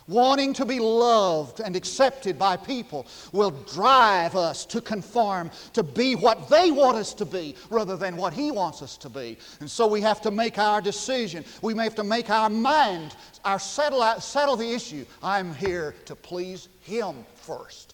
wanting 0.08 0.54
to 0.54 0.66
be 0.66 0.80
loved 0.80 1.60
and 1.60 1.76
accepted 1.76 2.38
by 2.38 2.58
people 2.58 3.06
will 3.32 3.52
drive 3.52 4.36
us 4.36 4.66
to 4.66 4.82
conform 4.82 5.52
to 5.74 5.84
be 5.84 6.16
what 6.16 6.50
they 6.50 6.72
want 6.72 6.98
us 6.98 7.14
to 7.14 7.26
be 7.26 7.56
rather 7.70 7.96
than 7.96 8.18
what 8.18 8.34
He 8.34 8.52
wants 8.52 8.82
us 8.82 8.98
to 8.98 9.10
be. 9.10 9.38
And 9.60 9.70
so 9.70 9.88
we 9.88 10.02
have 10.02 10.22
to 10.22 10.32
make 10.32 10.58
our 10.58 10.82
decision. 10.82 11.46
We 11.62 11.74
may 11.74 11.84
have 11.84 11.96
to 11.96 12.04
make 12.04 12.30
our 12.30 12.50
mind, 12.50 13.16
our 13.46 13.60
settle, 13.60 14.04
settle 14.20 14.56
the 14.56 14.72
issue. 14.72 15.06
I'm 15.22 15.54
here 15.56 15.96
to 16.06 16.16
please 16.16 16.70
Him 16.82 17.26
first. 17.36 17.94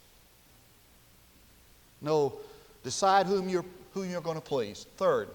No, 2.01 2.33
decide 2.83 3.25
whom 3.25 3.49
you're, 3.49 3.65
who 3.93 4.03
you're 4.03 4.21
going 4.21 4.37
to 4.37 4.41
please. 4.41 4.85
Third, 4.97 5.29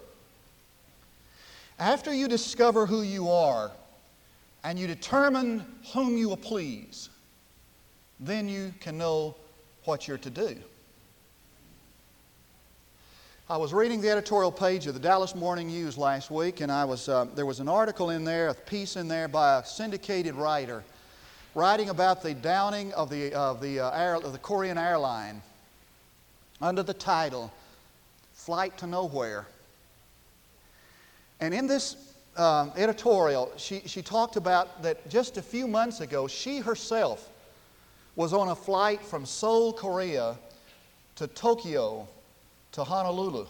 after 1.79 2.15
you 2.15 2.29
discover 2.29 2.87
who 2.87 3.03
you 3.03 3.29
are, 3.29 3.71
and 4.65 4.79
you 4.79 4.87
determine 4.87 5.65
whom 5.93 6.17
you 6.17 6.31
will 6.31 6.39
please, 6.39 7.11
then 8.19 8.49
you 8.49 8.73
can 8.81 8.97
know 8.97 9.37
what 9.85 10.09
you're 10.09 10.19
to 10.19 10.31
do. 10.31 10.57
I 13.49 13.59
was 13.59 13.75
reading 13.75 14.01
the 14.01 14.09
editorial 14.09 14.51
page 14.51 14.87
of 14.87 14.95
the 14.95 15.01
Dallas 15.01 15.35
Morning 15.35 15.67
News 15.67 15.99
last 15.99 16.31
week, 16.31 16.63
and 16.63 16.73
I 16.73 16.87
was, 16.87 17.11
uh, 17.11 17.27
there 17.35 17.45
was 17.45 17.61
an 17.61 17.69
article 17.69 18.09
in 18.09 18.25
there, 18.25 18.49
a 18.49 18.55
piece 18.55 18.97
in 18.97 19.07
there 19.07 19.29
by 19.29 19.59
a 19.59 19.67
syndicated 19.67 20.35
writer, 20.35 20.83
writing 21.55 21.91
about 21.91 22.23
the 22.23 22.33
downing 22.33 22.91
of 22.95 23.11
the, 23.11 23.35
of 23.35 23.61
the, 23.61 23.81
uh, 23.81 23.91
air, 23.91 24.15
of 24.15 24.33
the 24.33 24.39
Korean 24.39 24.79
airline 24.79 25.43
under 26.63 26.83
the 26.83 26.95
title 26.95 27.53
Flight 28.33 28.79
to 28.79 28.87
Nowhere. 28.87 29.47
And 31.39 31.53
in 31.53 31.67
this 31.67 31.97
um, 32.37 32.73
editorial, 32.77 33.53
she, 33.57 33.81
she 33.87 34.03
talked 34.03 34.37
about 34.37 34.83
that 34.83 35.09
just 35.09 35.37
a 35.37 35.43
few 35.43 35.67
months 35.69 36.01
ago, 36.01 36.27
she 36.27 36.59
herself 36.59 37.31
was 38.17 38.33
on 38.33 38.49
a 38.49 38.55
flight 38.55 39.03
from 39.03 39.27
Seoul, 39.27 39.73
Korea 39.73 40.37
to 41.17 41.27
Tokyo 41.27 42.09
to 42.73 42.85
Honolulu. 42.85 43.47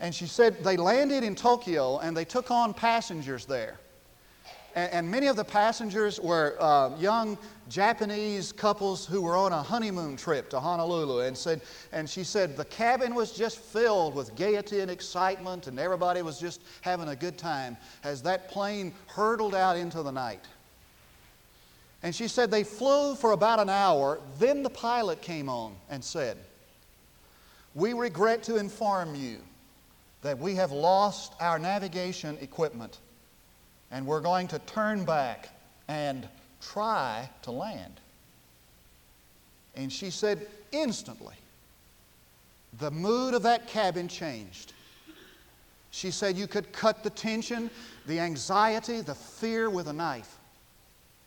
And 0.00 0.14
she 0.14 0.26
said 0.26 0.62
they 0.64 0.76
landed 0.76 1.22
in 1.22 1.36
Tokyo 1.36 1.98
and 1.98 2.16
they 2.16 2.24
took 2.24 2.50
on 2.50 2.74
passengers 2.74 3.46
there. 3.46 3.78
And, 4.74 4.92
and 4.92 5.10
many 5.10 5.26
of 5.26 5.36
the 5.36 5.44
passengers 5.44 6.20
were 6.20 6.56
uh, 6.60 6.96
young 6.98 7.38
Japanese 7.68 8.52
couples 8.52 9.06
who 9.06 9.22
were 9.22 9.36
on 9.36 9.52
a 9.52 9.62
honeymoon 9.62 10.16
trip 10.16 10.50
to 10.50 10.60
Honolulu. 10.60 11.20
And, 11.20 11.36
said, 11.36 11.60
and 11.92 12.08
she 12.08 12.24
said 12.24 12.56
the 12.56 12.64
cabin 12.64 13.14
was 13.14 13.32
just 13.32 13.58
filled 13.58 14.14
with 14.14 14.34
gaiety 14.34 14.80
and 14.80 14.90
excitement, 14.90 15.66
and 15.66 15.78
everybody 15.78 16.22
was 16.22 16.38
just 16.38 16.60
having 16.80 17.08
a 17.08 17.16
good 17.16 17.38
time 17.38 17.76
as 18.04 18.22
that 18.22 18.48
plane 18.48 18.92
hurtled 19.06 19.54
out 19.54 19.76
into 19.76 20.02
the 20.02 20.12
night. 20.12 20.44
And 22.02 22.14
she 22.14 22.26
said 22.26 22.50
they 22.50 22.64
flew 22.64 23.14
for 23.14 23.32
about 23.32 23.60
an 23.60 23.68
hour. 23.68 24.20
Then 24.38 24.62
the 24.62 24.70
pilot 24.70 25.22
came 25.22 25.48
on 25.48 25.76
and 25.88 26.02
said, 26.02 26.36
We 27.74 27.92
regret 27.92 28.42
to 28.44 28.56
inform 28.56 29.14
you 29.14 29.38
that 30.22 30.38
we 30.38 30.56
have 30.56 30.72
lost 30.72 31.34
our 31.40 31.58
navigation 31.58 32.38
equipment 32.40 32.98
and 33.92 34.06
we're 34.06 34.20
going 34.20 34.48
to 34.48 34.58
turn 34.60 35.04
back 35.04 35.50
and 35.86 36.26
try 36.60 37.28
to 37.42 37.50
land. 37.50 38.00
And 39.76 39.92
she 39.92 40.10
said, 40.10 40.46
instantly, 40.72 41.34
the 42.78 42.90
mood 42.90 43.34
of 43.34 43.42
that 43.42 43.68
cabin 43.68 44.08
changed. 44.08 44.72
She 45.90 46.10
said 46.10 46.36
you 46.36 46.46
could 46.46 46.72
cut 46.72 47.04
the 47.04 47.10
tension, 47.10 47.70
the 48.06 48.18
anxiety, 48.18 49.02
the 49.02 49.14
fear 49.14 49.68
with 49.68 49.88
a 49.88 49.92
knife. 49.92 50.38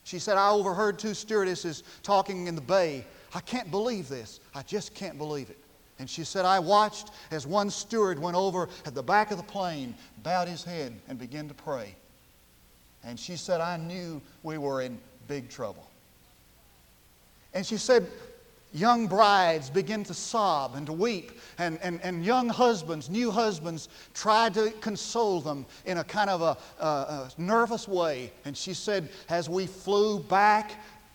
She 0.03 0.17
said, 0.17 0.37
I 0.37 0.49
overheard 0.49 0.97
two 0.97 1.13
stewardesses 1.13 1.83
talking 2.01 2.47
in 2.47 2.55
the 2.55 2.61
bay. 2.61 3.05
I 3.33 3.41
can't 3.41 3.69
believe 3.69 4.09
this. 4.09 4.39
I 4.55 4.63
just 4.63 4.95
can't 4.95 5.17
believe 5.17 5.49
it. 5.49 5.57
And 5.99 6.09
she 6.09 6.23
said, 6.23 6.45
I 6.45 6.59
watched 6.59 7.11
as 7.31 7.47
one 7.47 7.69
steward 7.69 8.19
went 8.19 8.35
over 8.35 8.69
at 8.85 8.95
the 8.95 9.03
back 9.03 9.31
of 9.31 9.37
the 9.37 9.43
plane, 9.43 9.95
bowed 10.23 10.47
his 10.47 10.63
head, 10.63 10.93
and 11.07 11.17
began 11.17 11.47
to 11.47 11.53
pray. 11.53 11.95
And 13.05 13.19
she 13.19 13.35
said, 13.35 13.61
I 13.61 13.77
knew 13.77 14.21
we 14.43 14.57
were 14.57 14.81
in 14.81 14.97
big 15.27 15.49
trouble. 15.49 15.87
And 17.53 17.65
she 17.65 17.77
said, 17.77 18.07
young 18.73 19.07
brides 19.07 19.69
begin 19.69 20.03
to 20.03 20.13
sob 20.13 20.75
and 20.75 20.85
to 20.87 20.93
weep, 20.93 21.31
and, 21.57 21.79
and, 21.81 22.01
and 22.01 22.25
young 22.25 22.49
husbands, 22.49 23.09
new 23.09 23.31
husbands, 23.31 23.87
tried 24.13 24.53
to 24.55 24.71
console 24.81 25.39
them 25.39 25.65
in 25.85 25.99
a 25.99 26.03
kind 26.03 26.29
of 26.29 26.41
a, 26.41 26.57
a, 26.83 26.87
a 26.87 27.31
nervous 27.37 27.87
way. 27.87 28.31
And 28.43 28.57
she 28.57 28.73
said, 28.73 29.07
as 29.29 29.47
we 29.49 29.67
flew 29.67 30.19
back 30.19 30.71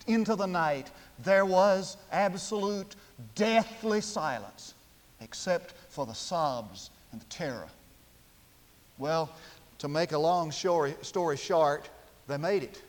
into 0.07 0.35
the 0.35 0.46
night, 0.46 0.90
there 1.22 1.44
was 1.44 1.98
absolute 2.11 2.96
deathly 3.35 4.00
silence, 4.00 4.74
except 5.20 5.74
for 5.90 6.07
the 6.07 6.14
sobs 6.14 6.90
and 7.12 7.20
the 7.20 7.26
terror. 7.26 7.68
Well, 8.96 9.31
to 9.80 9.88
make 9.88 10.12
a 10.12 10.18
long 10.18 10.52
story, 10.52 10.94
short, 11.36 11.88
they 12.28 12.36
made 12.36 12.62
it. 12.62 12.80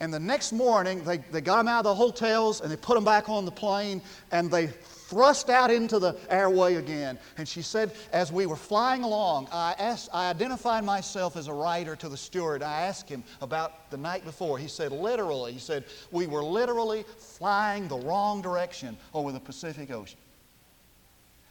And 0.00 0.12
the 0.12 0.18
next 0.18 0.52
morning, 0.52 1.04
they, 1.04 1.18
they 1.18 1.40
got 1.40 1.58
them 1.58 1.68
out 1.68 1.80
of 1.80 1.84
the 1.84 1.94
hotels 1.94 2.60
and 2.60 2.70
they 2.70 2.76
put 2.76 2.94
them 2.96 3.04
back 3.04 3.28
on 3.28 3.44
the 3.44 3.52
plane 3.52 4.02
and 4.32 4.50
they 4.50 4.66
thrust 4.66 5.48
out 5.48 5.70
into 5.70 6.00
the 6.00 6.16
airway 6.28 6.74
again. 6.74 7.18
And 7.38 7.46
she 7.46 7.62
said, 7.62 7.92
as 8.12 8.32
we 8.32 8.46
were 8.46 8.56
flying 8.56 9.04
along, 9.04 9.46
I, 9.52 9.76
asked, 9.78 10.10
I 10.12 10.28
identified 10.30 10.82
myself 10.82 11.36
as 11.36 11.46
a 11.46 11.52
writer 11.52 11.94
to 11.94 12.08
the 12.08 12.16
steward. 12.16 12.64
I 12.64 12.82
asked 12.82 13.08
him 13.08 13.22
about 13.40 13.90
the 13.92 13.96
night 13.96 14.24
before. 14.24 14.58
He 14.58 14.66
said, 14.66 14.90
literally, 14.90 15.52
he 15.52 15.60
said, 15.60 15.84
we 16.10 16.26
were 16.26 16.42
literally 16.42 17.04
flying 17.18 17.86
the 17.86 17.98
wrong 17.98 18.42
direction 18.42 18.96
over 19.14 19.30
the 19.30 19.40
Pacific 19.40 19.92
Ocean. 19.92 20.18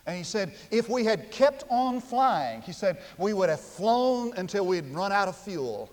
And 0.05 0.17
he 0.17 0.23
said, 0.23 0.53
if 0.71 0.89
we 0.89 1.05
had 1.05 1.31
kept 1.31 1.63
on 1.69 2.01
flying, 2.01 2.61
he 2.61 2.71
said, 2.71 2.97
we 3.17 3.33
would 3.33 3.49
have 3.49 3.61
flown 3.61 4.33
until 4.35 4.65
we'd 4.65 4.87
run 4.87 5.11
out 5.11 5.27
of 5.27 5.37
fuel. 5.37 5.91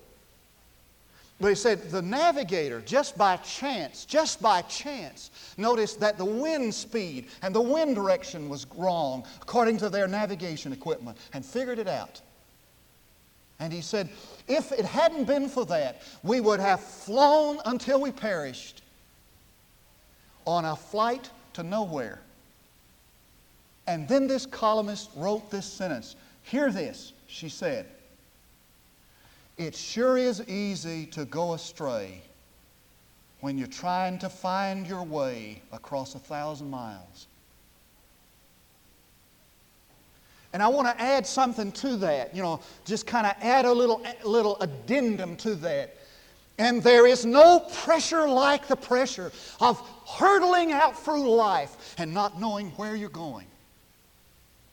But 1.41 1.49
he 1.49 1.55
said, 1.55 1.91
the 1.91 2.03
navigator, 2.03 2.81
just 2.81 3.17
by 3.17 3.37
chance, 3.37 4.05
just 4.05 4.43
by 4.43 4.63
chance, 4.63 5.31
noticed 5.57 6.01
that 6.01 6.19
the 6.19 6.25
wind 6.25 6.75
speed 6.75 7.29
and 7.43 7.55
the 7.55 7.61
wind 7.61 7.95
direction 7.95 8.49
was 8.49 8.67
wrong 8.75 9.25
according 9.41 9.79
to 9.79 9.89
their 9.89 10.09
navigation 10.09 10.73
equipment 10.73 11.17
and 11.33 11.45
figured 11.45 11.79
it 11.79 11.87
out. 11.87 12.21
And 13.61 13.73
he 13.73 13.83
said, 13.83 14.09
if 14.49 14.73
it 14.73 14.85
hadn't 14.85 15.25
been 15.25 15.49
for 15.49 15.65
that, 15.67 16.03
we 16.23 16.41
would 16.41 16.61
have 16.61 16.81
flown 16.81 17.59
until 17.67 18.01
we 18.01 18.11
perished 18.11 18.83
on 20.45 20.65
a 20.65 20.75
flight 20.75 21.31
to 21.53 21.63
nowhere. 21.63 22.21
And 23.89 24.07
then 24.07 24.27
this 24.27 24.45
columnist 24.45 25.09
wrote 25.17 25.51
this 25.51 25.65
sentence. 25.65 26.15
Hear 26.43 26.71
this, 26.71 27.15
she 27.27 27.49
said. 27.49 27.87
It 29.57 29.75
sure 29.75 30.19
is 30.19 30.47
easy 30.47 31.07
to 31.07 31.25
go 31.25 31.55
astray 31.55 32.21
when 33.41 33.57
you're 33.57 33.67
trying 33.67 34.19
to 34.19 34.29
find 34.29 34.87
your 34.87 35.03
way 35.03 35.63
across 35.73 36.15
a 36.15 36.19
thousand 36.19 36.69
miles. 36.69 37.29
And 40.53 40.63
I 40.63 40.69
want 40.69 40.87
to 40.89 41.03
add 41.03 41.27
something 41.27 41.73
to 41.73 41.97
that, 41.97 42.37
you 42.37 42.43
know, 42.43 42.61
just 42.85 43.07
kind 43.07 43.27
of 43.27 43.35
add 43.41 43.65
a 43.65 43.73
little, 43.73 44.05
little 44.23 44.61
addendum 44.61 45.35
to 45.37 45.55
that. 45.57 45.97
And 46.59 46.83
there 46.83 47.07
is 47.07 47.25
no 47.25 47.61
pressure 47.61 48.29
like 48.29 48.69
the 48.69 48.77
pressure 48.77 49.33
of 49.61 49.81
hurtling 50.07 50.73
out 50.73 51.03
through 51.03 51.31
life 51.31 51.95
and 51.97 52.13
not 52.13 52.39
knowing 52.39 52.69
where 52.73 52.95
you're 52.95 53.09
going. 53.09 53.47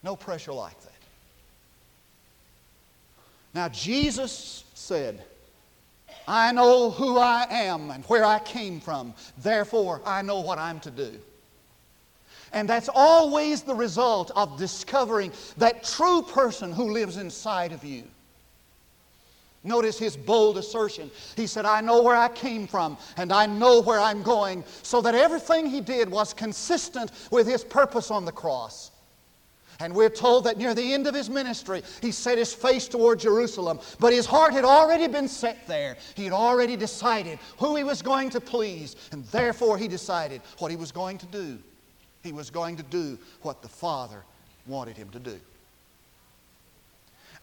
No 0.05 0.15
pressure 0.15 0.53
like 0.53 0.79
that. 0.81 0.91
Now, 3.55 3.69
Jesus 3.69 4.63
said, 4.75 5.23
I 6.27 6.51
know 6.51 6.91
who 6.91 7.17
I 7.17 7.47
am 7.49 7.89
and 7.89 8.03
where 8.05 8.23
I 8.23 8.37
came 8.37 8.79
from. 8.79 9.15
Therefore, 9.39 10.03
I 10.05 10.21
know 10.21 10.41
what 10.41 10.59
I'm 10.59 10.79
to 10.81 10.91
do. 10.91 11.11
And 12.53 12.69
that's 12.69 12.87
always 12.93 13.63
the 13.63 13.73
result 13.73 14.29
of 14.35 14.59
discovering 14.59 15.31
that 15.57 15.83
true 15.83 16.21
person 16.21 16.71
who 16.71 16.91
lives 16.91 17.17
inside 17.17 17.71
of 17.71 17.83
you. 17.83 18.03
Notice 19.63 19.97
his 19.97 20.15
bold 20.15 20.59
assertion. 20.59 21.09
He 21.35 21.47
said, 21.47 21.65
I 21.65 21.81
know 21.81 22.03
where 22.03 22.15
I 22.15 22.29
came 22.29 22.67
from 22.67 22.99
and 23.17 23.33
I 23.33 23.47
know 23.47 23.81
where 23.81 23.99
I'm 23.99 24.21
going, 24.21 24.63
so 24.83 25.01
that 25.01 25.15
everything 25.15 25.65
he 25.65 25.81
did 25.81 26.11
was 26.11 26.31
consistent 26.31 27.11
with 27.31 27.47
his 27.47 27.63
purpose 27.63 28.11
on 28.11 28.23
the 28.23 28.31
cross. 28.31 28.91
And 29.79 29.93
we're 29.93 30.09
told 30.09 30.45
that 30.45 30.57
near 30.57 30.73
the 30.73 30.93
end 30.93 31.07
of 31.07 31.15
his 31.15 31.29
ministry, 31.29 31.83
he 32.01 32.11
set 32.11 32.37
his 32.37 32.53
face 32.53 32.87
toward 32.87 33.19
Jerusalem. 33.19 33.79
But 33.99 34.13
his 34.13 34.25
heart 34.25 34.53
had 34.53 34.65
already 34.65 35.07
been 35.07 35.27
set 35.27 35.67
there. 35.67 35.97
He 36.15 36.23
had 36.23 36.33
already 36.33 36.75
decided 36.75 37.39
who 37.57 37.75
he 37.75 37.83
was 37.83 38.01
going 38.01 38.29
to 38.31 38.41
please. 38.41 38.95
And 39.11 39.25
therefore, 39.25 39.77
he 39.77 39.87
decided 39.87 40.41
what 40.59 40.71
he 40.71 40.77
was 40.77 40.91
going 40.91 41.17
to 41.19 41.25
do. 41.25 41.59
He 42.23 42.31
was 42.31 42.49
going 42.49 42.77
to 42.77 42.83
do 42.83 43.19
what 43.41 43.61
the 43.61 43.69
Father 43.69 44.23
wanted 44.65 44.97
him 44.97 45.09
to 45.09 45.19
do. 45.19 45.39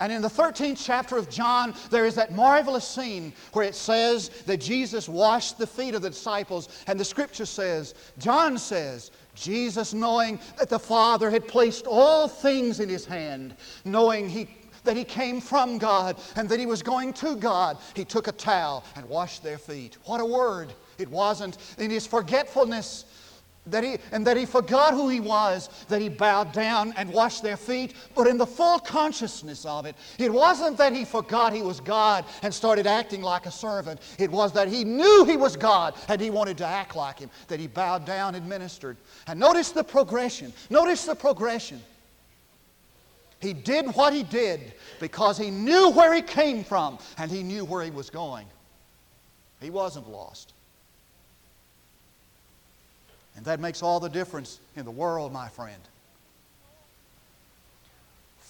And 0.00 0.12
in 0.12 0.22
the 0.22 0.28
13th 0.28 0.83
chapter 0.83 1.16
of 1.16 1.31
John, 1.31 1.74
there 1.90 2.07
is 2.07 2.14
that 2.16 2.35
marvelous 2.35 2.87
scene 2.87 3.33
where 3.52 3.64
it 3.64 3.74
says 3.74 4.31
that 4.46 4.59
Jesus 4.59 5.09
washed 5.09 5.59
the 5.59 5.66
feet 5.66 5.94
of 5.94 6.02
the 6.02 6.11
disciples. 6.11 6.68
And 6.87 6.98
the 6.98 7.05
scripture 7.05 7.46
says, 7.46 7.94
John 8.18 8.59
says, 8.59 9.11
Jesus, 9.35 9.94
knowing 9.94 10.38
that 10.59 10.68
the 10.68 10.78
Father 10.78 11.31
had 11.31 11.48
placed 11.48 11.87
all 11.87 12.28
things 12.28 12.81
in 12.81 12.88
his 12.88 13.07
hand, 13.07 13.57
knowing 13.85 14.28
he, 14.28 14.48
that 14.85 14.96
he 14.96 15.05
came 15.05 15.40
from 15.40 15.78
God 15.78 16.16
and 16.37 16.48
that 16.48 16.61
he 16.61 16.66
was 16.66 16.83
going 16.83 17.12
to 17.14 17.37
God, 17.37 17.78
he 17.94 18.05
took 18.05 18.28
a 18.28 18.33
towel 18.33 18.85
and 18.96 19.09
washed 19.09 19.42
their 19.42 19.59
feet. 19.59 19.96
What 20.05 20.20
a 20.20 20.26
word! 20.26 20.72
It 20.98 21.09
wasn't 21.09 21.57
in 21.78 21.90
his 21.90 22.07
forgetfulness 22.07 23.07
that 23.66 23.85
he, 23.85 23.96
and 24.11 24.27
that 24.27 24.37
he 24.37 24.44
forgot 24.44 24.92
who 24.92 25.09
he 25.09 25.20
was, 25.20 25.68
that 25.88 26.01
he 26.01 26.09
bowed 26.09 26.53
down 26.53 26.92
and 26.96 27.12
washed 27.12 27.42
their 27.42 27.57
feet, 27.57 27.94
but 28.14 28.27
in 28.27 28.37
the 28.37 28.46
full 28.46 28.81
consciousness 28.81 29.64
of 29.64 29.87
it, 29.87 29.94
it 30.18 30.33
wasn't 30.33 30.77
that 30.79 30.92
he 30.92 31.05
forgot 31.05 31.53
he 31.53 31.62
was 31.62 31.79
God 31.79 32.25
and 32.42 32.53
started 32.53 32.88
acting 32.88 33.22
like 33.22 33.46
a 33.46 33.53
servant. 33.53 34.01
It 34.18 34.31
was 34.31 34.53
that 34.53 34.66
he 34.66 34.83
knew 34.83 35.25
he 35.25 35.37
was 35.37 35.57
God 35.57 35.94
and 36.09 36.20
he 36.20 36.31
wanted 36.31 36.59
to 36.59 36.66
act 36.66 36.96
like 36.96 37.20
him, 37.20 37.31
that 37.46 37.61
he 37.61 37.68
bowed 37.68 38.05
down 38.05 38.35
and 38.35 38.48
ministered. 38.48 38.96
And 39.29 39.38
notice 39.38 39.70
the 39.70 39.85
progression. 39.85 40.53
Notice 40.68 41.05
the 41.05 41.14
progression. 41.14 41.81
He 43.38 43.53
did 43.53 43.87
what 43.94 44.12
he 44.12 44.25
did 44.25 44.72
because 45.01 45.38
he 45.38 45.51
knew 45.51 45.90
where 45.90 46.14
he 46.14 46.22
came 46.22 46.64
from 46.64 46.98
and 47.18 47.31
he 47.31 47.42
knew 47.42 47.64
where 47.64 47.85
he 47.85 47.90
was 47.90 48.11
going. 48.11 48.46
He 49.61 49.70
wasn't 49.70 50.09
lost. 50.09 50.53
And 53.37 53.45
that 53.47 53.61
makes 53.61 53.83
all 53.83 54.01
the 54.01 54.09
difference 54.09 54.61
in 54.77 54.85
the 54.85 54.90
world, 54.90 55.33
my 55.33 55.49
friend. 55.49 55.81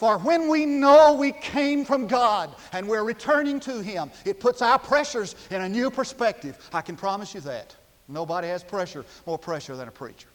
For 0.03 0.19
when 0.19 0.49
we 0.49 0.67
know 0.67 1.15
we 1.15 1.31
came 1.31 1.85
from 1.85 2.09
God 2.09 2.51
and 2.73 2.89
we're 2.89 3.05
returning 3.05 3.61
to 3.61 3.81
Him, 3.81 4.11
it 4.25 4.41
puts 4.41 4.61
our 4.61 4.79
pressures 4.79 5.37
in 5.51 5.63
a 5.63 5.69
new 5.69 5.91
perspective. 5.93 6.59
I 6.73 6.81
can 6.81 6.97
promise 6.97 7.35
you 7.35 7.41
that. 7.43 7.77
Nobody 8.09 8.49
has 8.49 8.65
pressure, 8.65 9.05
more 9.27 9.39
pressure 9.39 9.77
than 9.77 9.87
a 9.87 9.93
preacher. 9.93 10.27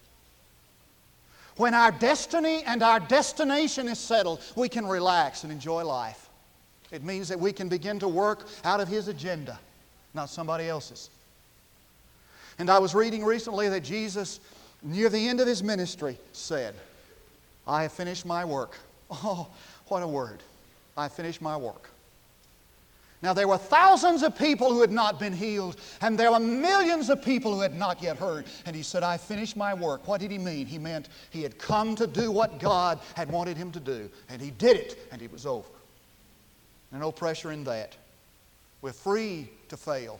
When 1.58 1.74
our 1.74 1.92
destiny 1.92 2.64
and 2.66 2.82
our 2.82 3.00
destination 3.00 3.90
is 3.90 4.00
settled, 4.00 4.42
we 4.56 4.70
can 4.70 4.86
relax 4.86 5.44
and 5.44 5.52
enjoy 5.52 5.84
life. 5.84 6.30
It 6.92 7.04
means 7.04 7.28
that 7.28 7.40
we 7.40 7.52
can 7.52 7.68
begin 7.68 8.00
to 8.00 8.08
work 8.08 8.48
out 8.64 8.80
of 8.80 8.88
His 8.88 9.10
agenda, 9.10 9.60
not 10.14 10.30
somebody 10.30 10.70
else's. 10.70 11.10
And 12.60 12.70
I 12.70 12.80
was 12.80 12.96
reading 12.96 13.24
recently 13.24 13.70
that 13.70 13.84
Jesus, 13.84 14.40
near 14.82 15.10
the 15.10 15.28
end 15.28 15.40
of 15.40 15.48
his 15.48 15.64
ministry, 15.64 16.18
said, 16.32 16.74
I 17.68 17.84
have 17.84 17.92
finished 17.92 18.26
my 18.26 18.46
work. 18.46 18.78
Oh, 19.10 19.48
what 19.88 20.04
a 20.04 20.08
word. 20.08 20.44
I 20.98 21.08
finished 21.08 21.42
my 21.42 21.56
work. 21.56 21.90
Now, 23.22 23.34
there 23.34 23.48
were 23.48 23.58
thousands 23.58 24.22
of 24.22 24.38
people 24.38 24.72
who 24.72 24.82
had 24.82 24.92
not 24.92 25.20
been 25.20 25.34
healed, 25.34 25.78
and 26.02 26.20
there 26.20 26.32
were 26.32 26.40
millions 26.40 27.10
of 27.10 27.24
people 27.24 27.54
who 27.54 27.62
had 27.62 27.76
not 27.76 28.04
yet 28.04 28.18
heard. 28.18 28.46
And 28.66 28.76
he 28.76 28.84
said, 28.84 29.02
I 29.02 29.18
finished 29.18 29.58
my 29.58 29.74
work. 29.74 30.08
What 30.08 30.22
did 30.22 30.30
he 30.30 30.38
mean? 30.38 30.68
He 30.68 30.78
meant 30.78 31.10
he 31.32 31.42
had 31.42 31.58
come 31.58 31.96
to 31.96 32.06
do 32.06 32.32
what 32.32 32.60
God 32.60 33.00
had 33.16 33.32
wanted 33.32 33.58
him 33.58 33.72
to 33.72 33.80
do, 33.80 34.10
and 34.30 34.42
he 34.42 34.52
did 34.52 34.78
it, 34.78 35.08
and 35.12 35.22
it 35.22 35.32
was 35.32 35.46
over. 35.46 35.70
There's 36.92 37.02
no 37.02 37.12
pressure 37.12 37.52
in 37.52 37.64
that. 37.64 37.96
We're 38.82 38.94
free 38.94 39.50
to 39.70 39.78
fail. 39.78 40.20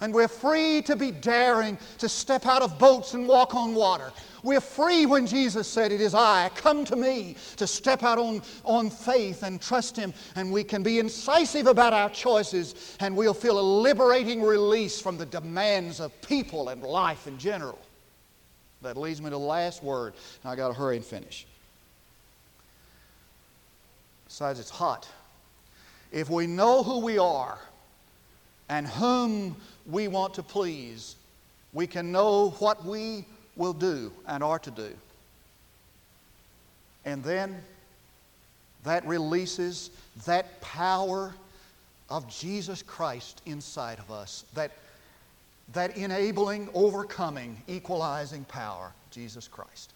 And 0.00 0.12
we're 0.12 0.28
free 0.28 0.82
to 0.82 0.94
be 0.94 1.10
daring 1.10 1.78
to 1.98 2.08
step 2.08 2.44
out 2.44 2.60
of 2.60 2.78
boats 2.78 3.14
and 3.14 3.26
walk 3.26 3.54
on 3.54 3.74
water. 3.74 4.12
We're 4.42 4.60
free 4.60 5.06
when 5.06 5.26
Jesus 5.26 5.66
said, 5.66 5.90
It 5.90 6.02
is 6.02 6.14
I, 6.14 6.50
come 6.54 6.84
to 6.84 6.96
me, 6.96 7.36
to 7.56 7.66
step 7.66 8.02
out 8.02 8.18
on, 8.18 8.42
on 8.64 8.90
faith 8.90 9.42
and 9.42 9.60
trust 9.60 9.96
Him. 9.96 10.12
And 10.34 10.52
we 10.52 10.64
can 10.64 10.82
be 10.82 10.98
incisive 10.98 11.66
about 11.66 11.94
our 11.94 12.10
choices, 12.10 12.96
and 13.00 13.16
we'll 13.16 13.32
feel 13.32 13.58
a 13.58 13.60
liberating 13.60 14.42
release 14.42 15.00
from 15.00 15.16
the 15.16 15.26
demands 15.26 15.98
of 15.98 16.12
people 16.20 16.68
and 16.68 16.82
life 16.82 17.26
in 17.26 17.38
general. 17.38 17.78
That 18.82 18.98
leads 18.98 19.20
me 19.20 19.26
to 19.26 19.30
the 19.30 19.38
last 19.38 19.82
word, 19.82 20.12
and 20.42 20.52
I 20.52 20.56
got 20.56 20.68
to 20.68 20.74
hurry 20.74 20.96
and 20.96 21.04
finish. 21.04 21.46
Besides, 24.26 24.60
it's 24.60 24.70
hot. 24.70 25.08
If 26.12 26.28
we 26.28 26.46
know 26.46 26.82
who 26.82 26.98
we 26.98 27.18
are 27.18 27.58
and 28.68 28.86
whom 28.86 29.56
we 29.90 30.08
want 30.08 30.34
to 30.34 30.42
please, 30.42 31.16
we 31.72 31.86
can 31.86 32.12
know 32.12 32.50
what 32.58 32.84
we 32.84 33.24
will 33.56 33.72
do 33.72 34.12
and 34.26 34.42
are 34.42 34.58
to 34.58 34.70
do. 34.70 34.90
And 37.04 37.22
then 37.22 37.56
that 38.84 39.06
releases 39.06 39.90
that 40.26 40.60
power 40.60 41.34
of 42.10 42.28
Jesus 42.28 42.82
Christ 42.82 43.42
inside 43.46 43.98
of 43.98 44.10
us, 44.10 44.44
that, 44.54 44.72
that 45.72 45.96
enabling, 45.96 46.68
overcoming, 46.74 47.60
equalizing 47.68 48.44
power, 48.44 48.92
Jesus 49.10 49.48
Christ. 49.48 49.92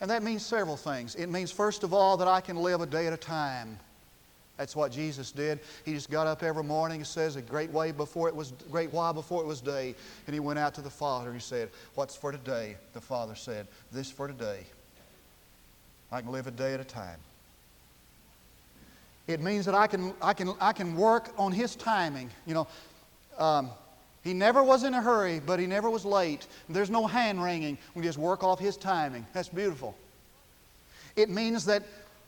And 0.00 0.10
that 0.10 0.22
means 0.22 0.44
several 0.44 0.76
things. 0.76 1.14
It 1.14 1.28
means, 1.28 1.50
first 1.50 1.84
of 1.84 1.94
all, 1.94 2.16
that 2.16 2.28
I 2.28 2.40
can 2.40 2.56
live 2.56 2.80
a 2.80 2.86
day 2.86 3.06
at 3.06 3.12
a 3.12 3.16
time 3.16 3.78
that's 4.56 4.76
what 4.76 4.92
Jesus 4.92 5.32
did. 5.32 5.58
He 5.84 5.94
just 5.94 6.10
got 6.10 6.26
up 6.26 6.42
every 6.42 6.62
morning, 6.62 7.00
it 7.00 7.06
says, 7.06 7.36
a 7.36 7.42
great 7.42 7.70
way 7.70 7.90
before 7.90 8.28
it 8.28 8.36
was 8.36 8.52
great 8.70 8.92
while 8.92 9.12
before 9.12 9.42
it 9.42 9.46
was 9.46 9.60
day, 9.60 9.94
and 10.26 10.34
he 10.34 10.40
went 10.40 10.58
out 10.58 10.74
to 10.74 10.80
the 10.80 10.90
Father 10.90 11.26
and 11.26 11.34
he 11.34 11.42
said, 11.42 11.70
What's 11.94 12.14
for 12.14 12.30
today? 12.30 12.76
The 12.92 13.00
Father 13.00 13.34
said, 13.34 13.66
This 13.90 14.10
for 14.10 14.28
today. 14.28 14.60
I 16.12 16.20
can 16.20 16.30
live 16.30 16.46
a 16.46 16.52
day 16.52 16.74
at 16.74 16.80
a 16.80 16.84
time. 16.84 17.18
It 19.26 19.40
means 19.40 19.64
that 19.64 19.74
I 19.74 19.86
can, 19.86 20.14
I 20.22 20.34
can, 20.34 20.54
I 20.60 20.72
can 20.72 20.94
work 20.94 21.30
on 21.36 21.50
His 21.50 21.74
timing. 21.74 22.30
You 22.46 22.54
know, 22.54 22.68
um, 23.38 23.70
He 24.22 24.34
never 24.34 24.62
was 24.62 24.84
in 24.84 24.94
a 24.94 25.02
hurry, 25.02 25.40
but 25.44 25.58
He 25.58 25.66
never 25.66 25.90
was 25.90 26.04
late. 26.04 26.46
There's 26.68 26.90
no 26.90 27.06
hand 27.06 27.42
wringing. 27.42 27.78
We 27.94 28.02
just 28.02 28.18
work 28.18 28.44
off 28.44 28.60
His 28.60 28.76
timing. 28.76 29.26
That's 29.32 29.48
beautiful. 29.48 29.96
It 31.16 31.30
means 31.30 31.64
that 31.64 31.82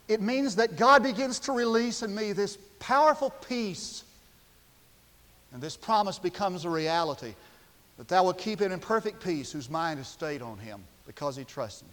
it 0.08 0.20
means 0.20 0.56
that 0.56 0.76
God 0.76 1.02
begins 1.02 1.40
to 1.40 1.52
release 1.52 2.02
in 2.02 2.14
me 2.14 2.32
this 2.32 2.58
powerful 2.78 3.30
peace. 3.30 4.04
And 5.52 5.62
this 5.62 5.76
promise 5.76 6.18
becomes 6.18 6.64
a 6.64 6.70
reality 6.70 7.34
that 7.98 8.08
thou 8.08 8.24
wilt 8.24 8.38
keep 8.38 8.60
him 8.60 8.72
in 8.72 8.78
perfect 8.78 9.22
peace 9.22 9.50
whose 9.50 9.70
mind 9.70 9.98
is 9.98 10.06
stayed 10.06 10.42
on 10.42 10.58
him 10.58 10.82
because 11.06 11.36
he 11.36 11.44
trusts 11.44 11.82
me. 11.82 11.88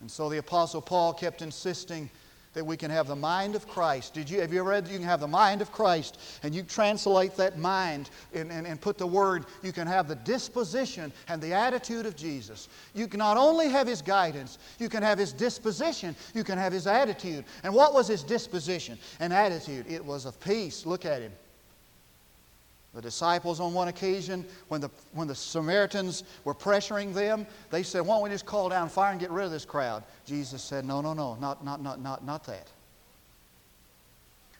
And 0.00 0.10
so 0.10 0.28
the 0.28 0.38
Apostle 0.38 0.82
Paul 0.82 1.14
kept 1.14 1.42
insisting 1.42 2.10
that 2.54 2.64
we 2.64 2.76
can 2.76 2.90
have 2.90 3.06
the 3.06 3.16
mind 3.16 3.54
of 3.54 3.66
Christ. 3.66 4.14
Did 4.14 4.28
you, 4.28 4.40
have 4.40 4.52
you 4.52 4.60
ever 4.60 4.70
read 4.70 4.88
you 4.88 4.98
can 4.98 5.06
have 5.06 5.20
the 5.20 5.28
mind 5.28 5.62
of 5.62 5.72
Christ 5.72 6.18
and 6.42 6.54
you 6.54 6.62
translate 6.62 7.36
that 7.36 7.58
mind 7.58 8.10
and, 8.34 8.50
and, 8.50 8.66
and 8.66 8.80
put 8.80 8.98
the 8.98 9.06
word, 9.06 9.46
you 9.62 9.72
can 9.72 9.86
have 9.86 10.08
the 10.08 10.16
disposition 10.16 11.12
and 11.28 11.40
the 11.40 11.52
attitude 11.52 12.06
of 12.06 12.16
Jesus. 12.16 12.68
You 12.94 13.08
can 13.08 13.18
not 13.18 13.36
only 13.36 13.68
have 13.68 13.86
his 13.86 14.02
guidance, 14.02 14.58
you 14.78 14.88
can 14.88 15.02
have 15.02 15.18
his 15.18 15.32
disposition, 15.32 16.14
you 16.34 16.44
can 16.44 16.58
have 16.58 16.72
his 16.72 16.86
attitude. 16.86 17.44
And 17.62 17.74
what 17.74 17.94
was 17.94 18.08
his 18.08 18.22
disposition 18.22 18.98
and 19.20 19.32
attitude? 19.32 19.86
It 19.88 20.04
was 20.04 20.26
of 20.26 20.38
peace. 20.40 20.84
Look 20.84 21.04
at 21.04 21.22
him. 21.22 21.32
The 22.94 23.00
disciples, 23.00 23.58
on 23.58 23.72
one 23.72 23.88
occasion, 23.88 24.44
when 24.68 24.82
the, 24.82 24.90
when 25.12 25.26
the 25.26 25.34
Samaritans 25.34 26.24
were 26.44 26.54
pressuring 26.54 27.14
them, 27.14 27.46
they 27.70 27.82
said, 27.82 28.02
Why 28.02 28.16
don't 28.16 28.24
we 28.24 28.30
just 28.30 28.44
call 28.44 28.68
down 28.68 28.90
fire 28.90 29.12
and 29.12 29.20
get 29.20 29.30
rid 29.30 29.46
of 29.46 29.50
this 29.50 29.64
crowd? 29.64 30.04
Jesus 30.26 30.62
said, 30.62 30.84
No, 30.84 31.00
no, 31.00 31.14
no, 31.14 31.36
not, 31.36 31.64
not, 31.64 31.82
not, 31.82 32.00
not, 32.00 32.24
not 32.24 32.44
that. 32.44 32.68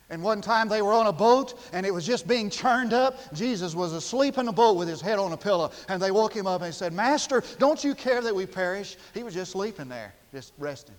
And 0.09 0.23
one 0.23 0.43
time 0.43 0.69
they 0.69 0.83
were 0.83 0.93
on 0.93 1.07
a 1.07 1.13
boat 1.13 1.59
and 1.73 1.87
it 1.87 1.93
was 1.93 2.07
just 2.07 2.29
being 2.29 2.51
churned 2.51 2.93
up. 2.93 3.35
Jesus 3.35 3.75
was 3.75 3.95
asleep 3.95 4.37
in 4.37 4.45
the 4.45 4.53
boat 4.53 4.77
with 4.77 4.87
his 4.87 5.01
head 5.01 5.19
on 5.19 5.33
a 5.33 5.39
pillow. 5.39 5.71
And 5.89 6.03
they 6.03 6.11
woke 6.11 6.35
him 6.35 6.47
up 6.47 6.61
and 6.61 6.75
said, 6.75 6.93
Master, 6.93 7.43
don't 7.59 7.83
you 7.83 7.95
care 7.95 8.21
that 8.21 8.35
we 8.35 8.45
perish? 8.45 8.99
He 9.15 9.23
was 9.23 9.33
just 9.33 9.53
sleeping 9.53 9.89
there, 9.89 10.13
just 10.31 10.53
resting. 10.59 10.95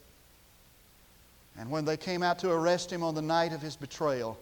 And 1.60 1.70
when 1.70 1.86
they 1.86 1.96
came 1.96 2.24
out 2.24 2.40
to 2.40 2.52
arrest 2.52 2.92
him 2.92 3.04
on 3.04 3.14
the 3.14 3.22
night 3.22 3.54
of 3.54 3.62
his 3.62 3.76
betrayal, 3.76 4.36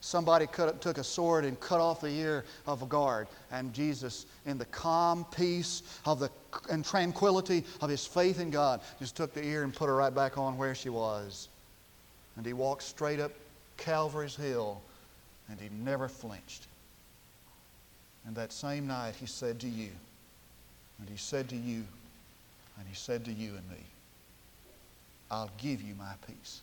Somebody 0.00 0.46
cut, 0.46 0.80
took 0.80 0.98
a 0.98 1.04
sword 1.04 1.44
and 1.44 1.58
cut 1.58 1.80
off 1.80 2.00
the 2.00 2.08
ear 2.08 2.44
of 2.66 2.82
a 2.82 2.86
guard. 2.86 3.26
And 3.50 3.72
Jesus, 3.74 4.26
in 4.46 4.56
the 4.56 4.64
calm 4.66 5.26
peace 5.36 5.82
of 6.04 6.20
the, 6.20 6.30
and 6.70 6.84
tranquility 6.84 7.64
of 7.80 7.90
his 7.90 8.06
faith 8.06 8.40
in 8.40 8.50
God, 8.50 8.80
just 9.00 9.16
took 9.16 9.34
the 9.34 9.44
ear 9.44 9.64
and 9.64 9.74
put 9.74 9.86
her 9.86 9.96
right 9.96 10.14
back 10.14 10.38
on 10.38 10.56
where 10.56 10.74
she 10.74 10.88
was. 10.88 11.48
And 12.36 12.46
he 12.46 12.52
walked 12.52 12.84
straight 12.84 13.18
up 13.18 13.32
Calvary's 13.76 14.36
Hill, 14.36 14.80
and 15.48 15.60
he 15.60 15.68
never 15.84 16.08
flinched. 16.08 16.66
And 18.26 18.36
that 18.36 18.52
same 18.52 18.86
night, 18.86 19.14
he 19.18 19.26
said 19.26 19.58
to 19.60 19.68
you, 19.68 19.90
and 21.00 21.08
he 21.08 21.16
said 21.16 21.48
to 21.48 21.56
you, 21.56 21.84
and 22.78 22.86
he 22.86 22.94
said 22.94 23.24
to 23.24 23.32
you 23.32 23.56
and 23.56 23.68
me, 23.70 23.84
I'll 25.30 25.50
give 25.58 25.82
you 25.82 25.94
my 25.94 26.12
peace. 26.26 26.60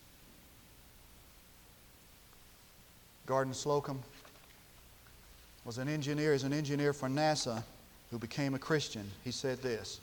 Gordon 3.26 3.54
Slocum 3.54 4.02
was 5.64 5.80
an 5.80 5.88
engineer, 5.88 6.34
is 6.34 6.44
an 6.44 6.54
engineer 6.54 6.94
for 6.94 7.10
NASA 7.10 7.64
who 8.12 8.20
became 8.20 8.54
a 8.54 8.60
Christian. 8.60 9.10
He 9.24 9.32
said 9.32 9.62
this 9.62 10.00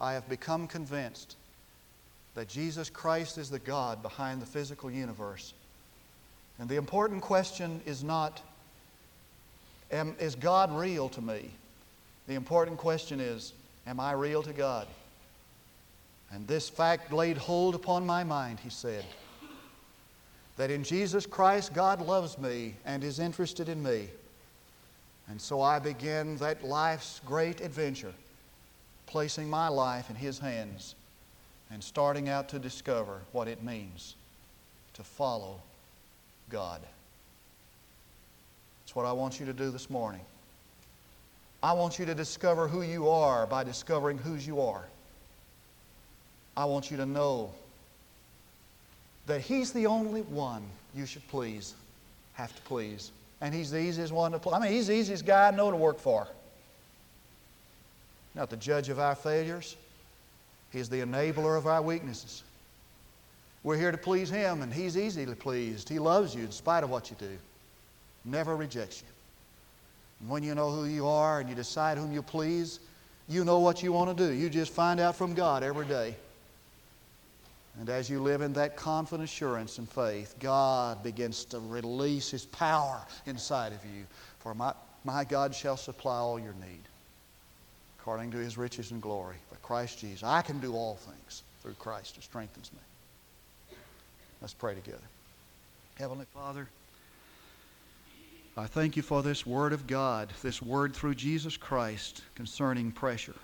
I 0.00 0.12
have 0.12 0.28
become 0.28 0.66
convinced 0.66 1.36
that 2.34 2.48
Jesus 2.48 2.90
Christ 2.90 3.38
is 3.38 3.50
the 3.50 3.58
God 3.58 4.02
behind 4.02 4.40
the 4.40 4.46
physical 4.46 4.90
universe. 4.90 5.54
And 6.58 6.68
the 6.68 6.76
important 6.76 7.22
question 7.22 7.80
is 7.86 8.04
not, 8.04 8.40
am, 9.90 10.14
is 10.18 10.34
God 10.34 10.74
real 10.76 11.08
to 11.10 11.20
me? 11.20 11.50
The 12.28 12.34
important 12.34 12.78
question 12.78 13.20
is, 13.20 13.52
am 13.86 13.98
I 13.98 14.12
real 14.12 14.42
to 14.42 14.52
God? 14.52 14.86
And 16.30 16.46
this 16.46 16.68
fact 16.68 17.12
laid 17.12 17.36
hold 17.36 17.74
upon 17.74 18.06
my 18.06 18.24
mind, 18.24 18.60
he 18.60 18.70
said 18.70 19.04
that 20.56 20.70
in 20.70 20.84
Jesus 20.84 21.26
Christ 21.26 21.72
God 21.74 22.00
loves 22.00 22.38
me 22.38 22.74
and 22.84 23.02
is 23.02 23.18
interested 23.18 23.68
in 23.68 23.82
me. 23.82 24.08
And 25.28 25.40
so 25.40 25.60
I 25.60 25.78
begin 25.78 26.36
that 26.38 26.64
life's 26.64 27.20
great 27.24 27.60
adventure, 27.60 28.12
placing 29.06 29.48
my 29.48 29.68
life 29.68 30.10
in 30.10 30.16
His 30.16 30.38
hands 30.38 30.94
and 31.70 31.82
starting 31.82 32.28
out 32.28 32.48
to 32.50 32.58
discover 32.58 33.20
what 33.32 33.48
it 33.48 33.62
means 33.62 34.14
to 34.94 35.02
follow 35.02 35.60
God. 36.50 36.80
That's 38.82 38.94
what 38.94 39.06
I 39.06 39.12
want 39.12 39.40
you 39.40 39.46
to 39.46 39.54
do 39.54 39.70
this 39.70 39.88
morning. 39.88 40.20
I 41.62 41.72
want 41.72 41.98
you 41.98 42.04
to 42.06 42.14
discover 42.14 42.68
who 42.68 42.82
you 42.82 43.08
are 43.08 43.46
by 43.46 43.64
discovering 43.64 44.18
whose 44.18 44.46
you 44.46 44.60
are. 44.60 44.84
I 46.56 46.66
want 46.66 46.90
you 46.90 46.96
to 46.98 47.06
know 47.06 47.52
that 49.26 49.40
He's 49.40 49.72
the 49.72 49.86
only 49.86 50.22
one 50.22 50.62
you 50.94 51.06
should 51.06 51.26
please, 51.28 51.74
have 52.34 52.54
to 52.54 52.62
please. 52.62 53.10
And 53.40 53.54
He's 53.54 53.70
the 53.70 53.80
easiest 53.80 54.12
one 54.12 54.32
to 54.32 54.38
please. 54.38 54.54
I 54.54 54.60
mean, 54.60 54.72
He's 54.72 54.86
the 54.86 54.94
easiest 54.94 55.26
guy 55.26 55.48
I 55.48 55.50
know 55.50 55.70
to 55.70 55.76
work 55.76 55.98
for. 55.98 56.26
Not 58.34 58.50
the 58.50 58.56
judge 58.56 58.88
of 58.88 58.98
our 58.98 59.14
failures, 59.14 59.76
He's 60.70 60.88
the 60.88 61.00
enabler 61.00 61.58
of 61.58 61.66
our 61.66 61.82
weaknesses. 61.82 62.42
We're 63.62 63.76
here 63.76 63.92
to 63.92 63.98
please 63.98 64.30
Him, 64.30 64.62
and 64.62 64.72
He's 64.72 64.96
easily 64.96 65.34
pleased. 65.34 65.88
He 65.88 65.98
loves 65.98 66.34
you 66.34 66.44
in 66.44 66.50
spite 66.50 66.82
of 66.82 66.90
what 66.90 67.10
you 67.10 67.16
do, 67.18 67.38
never 68.24 68.56
rejects 68.56 69.02
you. 69.02 69.08
And 70.20 70.30
when 70.30 70.42
you 70.42 70.54
know 70.54 70.70
who 70.70 70.84
you 70.84 71.06
are 71.06 71.40
and 71.40 71.48
you 71.48 71.54
decide 71.54 71.98
whom 71.98 72.12
you 72.12 72.22
please, 72.22 72.80
you 73.28 73.44
know 73.44 73.58
what 73.58 73.82
you 73.82 73.92
want 73.92 74.16
to 74.16 74.26
do. 74.26 74.32
You 74.32 74.48
just 74.48 74.72
find 74.72 75.00
out 75.00 75.16
from 75.16 75.34
God 75.34 75.62
every 75.62 75.86
day. 75.86 76.14
And 77.78 77.88
as 77.88 78.10
you 78.10 78.20
live 78.20 78.42
in 78.42 78.52
that 78.54 78.76
confident 78.76 79.28
assurance 79.28 79.78
and 79.78 79.88
faith, 79.88 80.34
God 80.38 81.02
begins 81.02 81.44
to 81.46 81.58
release 81.58 82.30
His 82.30 82.44
power 82.46 83.00
inside 83.26 83.72
of 83.72 83.84
you. 83.84 84.04
For 84.40 84.54
my, 84.54 84.74
my 85.04 85.24
God 85.24 85.54
shall 85.54 85.76
supply 85.76 86.18
all 86.18 86.38
your 86.38 86.54
need 86.54 86.82
according 87.98 88.30
to 88.32 88.36
His 88.36 88.58
riches 88.58 88.90
and 88.90 89.00
glory 89.00 89.36
by 89.50 89.56
Christ 89.62 90.00
Jesus. 90.00 90.22
I 90.22 90.42
can 90.42 90.58
do 90.58 90.74
all 90.74 90.96
things 90.96 91.44
through 91.62 91.74
Christ 91.74 92.16
who 92.16 92.22
strengthens 92.22 92.70
me. 92.72 93.76
Let's 94.40 94.54
pray 94.54 94.74
together. 94.74 94.98
Heavenly 95.94 96.26
Father, 96.34 96.68
I 98.56 98.66
thank 98.66 98.96
you 98.96 99.02
for 99.02 99.22
this 99.22 99.46
Word 99.46 99.72
of 99.72 99.86
God, 99.86 100.32
this 100.42 100.60
Word 100.60 100.94
through 100.94 101.14
Jesus 101.14 101.56
Christ 101.56 102.22
concerning 102.34 102.90
pressure, 102.90 103.36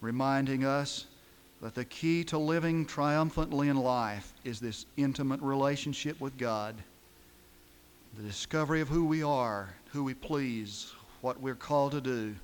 reminding 0.00 0.64
us 0.64 1.06
that 1.60 1.74
the 1.74 1.84
key 1.84 2.24
to 2.24 2.38
living 2.38 2.86
triumphantly 2.86 3.68
in 3.68 3.76
life 3.76 4.32
is 4.44 4.60
this 4.60 4.86
intimate 4.96 5.40
relationship 5.42 6.20
with 6.20 6.36
God, 6.38 6.74
the 8.16 8.22
discovery 8.22 8.80
of 8.80 8.88
who 8.88 9.04
we 9.04 9.22
are, 9.22 9.74
who 9.92 10.02
we 10.02 10.14
please, 10.14 10.92
what 11.20 11.40
we're 11.40 11.54
called 11.54 11.92
to 11.92 12.00
do, 12.00 12.34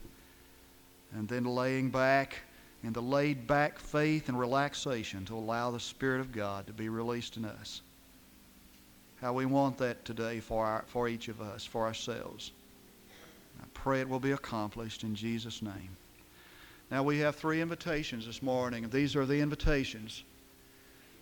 and 1.13 1.27
then 1.29 1.45
laying 1.45 1.91
back 1.91 2.43
in 2.85 2.93
the 2.93 3.03
laid 3.03 3.47
back 3.47 3.79
faith 3.79 4.29
and 4.29 4.39
relaxation 4.39 5.25
to 5.25 5.35
allow 5.35 5.71
the 5.71 5.81
Spirit 5.81 6.21
of 6.21 6.31
God 6.31 6.67
to 6.67 6.73
be 6.73 6.89
released 6.89 7.37
in 7.37 7.45
us. 7.45 7.81
How 9.21 9.33
we 9.33 9.47
want 9.47 9.79
that 9.79 10.05
today 10.05 10.41
for, 10.41 10.67
our, 10.67 10.85
for 10.87 11.09
each 11.09 11.29
of 11.29 11.41
us, 11.41 11.65
for 11.65 11.87
ourselves. 11.87 12.53
I 13.59 13.65
pray 13.73 14.01
it 14.03 14.09
will 14.09 14.21
be 14.21 14.33
accomplished 14.33 15.05
in 15.05 15.15
Jesus' 15.15 15.63
name. 15.63 15.97
Now, 16.91 17.03
we 17.03 17.19
have 17.19 17.35
three 17.35 17.61
invitations 17.61 18.27
this 18.27 18.43
morning, 18.43 18.89
these 18.91 19.17
are 19.17 19.27
the 19.27 19.41
invitations. 19.41 20.23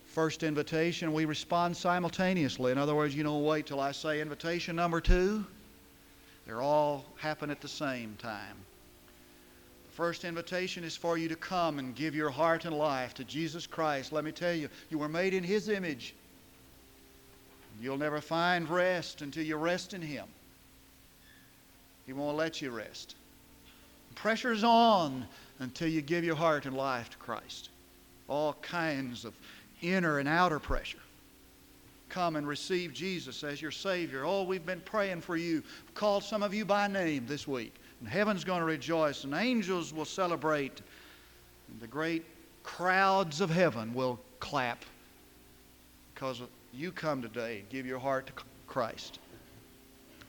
First 0.05 0.43
invitation, 0.43 1.11
we 1.11 1.25
respond 1.25 1.75
simultaneously. 1.75 2.71
In 2.71 2.77
other 2.77 2.95
words, 2.95 3.13
you 3.13 3.23
don't 3.23 3.43
wait 3.43 3.65
till 3.65 3.81
I 3.81 3.91
say 3.91 4.21
invitation 4.21 4.75
number 4.75 5.01
two. 5.01 5.45
They're 6.45 6.61
all 6.61 7.03
happen 7.17 7.49
at 7.49 7.59
the 7.59 7.67
same 7.67 8.15
time. 8.17 8.55
The 9.89 9.95
first 9.95 10.23
invitation 10.23 10.83
is 10.83 10.95
for 10.95 11.17
you 11.17 11.27
to 11.27 11.35
come 11.35 11.79
and 11.79 11.95
give 11.95 12.15
your 12.15 12.29
heart 12.29 12.63
and 12.65 12.77
life 12.77 13.13
to 13.15 13.25
Jesus 13.25 13.67
Christ. 13.67 14.13
Let 14.13 14.23
me 14.23 14.31
tell 14.31 14.53
you, 14.53 14.69
you 14.89 14.99
were 14.99 15.09
made 15.09 15.33
in 15.33 15.43
His 15.43 15.67
image. 15.67 16.13
You'll 17.81 17.97
never 17.97 18.21
find 18.21 18.69
rest 18.69 19.21
until 19.21 19.43
you 19.43 19.57
rest 19.57 19.93
in 19.93 20.01
Him. 20.01 20.27
He 22.05 22.13
won't 22.13 22.37
let 22.37 22.61
you 22.61 22.69
rest. 22.69 23.15
Pressure's 24.13 24.63
on 24.63 25.25
until 25.59 25.87
you 25.87 26.01
give 26.01 26.23
your 26.23 26.35
heart 26.35 26.65
and 26.65 26.75
life 26.75 27.09
to 27.09 27.17
Christ. 27.17 27.69
All 28.27 28.53
kinds 28.61 29.25
of 29.25 29.33
inner 29.81 30.19
and 30.19 30.27
outer 30.27 30.59
pressure. 30.59 30.99
Come 32.09 32.35
and 32.35 32.47
receive 32.47 32.93
Jesus 32.93 33.43
as 33.43 33.61
your 33.61 33.71
Savior. 33.71 34.23
Oh, 34.25 34.43
we've 34.43 34.65
been 34.65 34.81
praying 34.81 35.21
for 35.21 35.37
you. 35.37 35.63
We've 35.85 35.95
called 35.95 36.23
some 36.23 36.43
of 36.43 36.53
you 36.53 36.65
by 36.65 36.87
name 36.87 37.25
this 37.27 37.47
week. 37.47 37.73
And 37.99 38.09
heaven's 38.09 38.43
going 38.43 38.59
to 38.59 38.65
rejoice, 38.65 39.23
and 39.23 39.33
angels 39.33 39.93
will 39.93 40.05
celebrate. 40.05 40.81
And 41.69 41.79
the 41.79 41.87
great 41.87 42.25
crowds 42.63 43.41
of 43.41 43.49
heaven 43.49 43.93
will 43.93 44.19
clap 44.39 44.83
because 46.13 46.41
you 46.73 46.91
come 46.91 47.21
today 47.21 47.59
and 47.59 47.69
give 47.69 47.85
your 47.85 47.99
heart 47.99 48.27
to 48.27 48.33
Christ. 48.67 49.19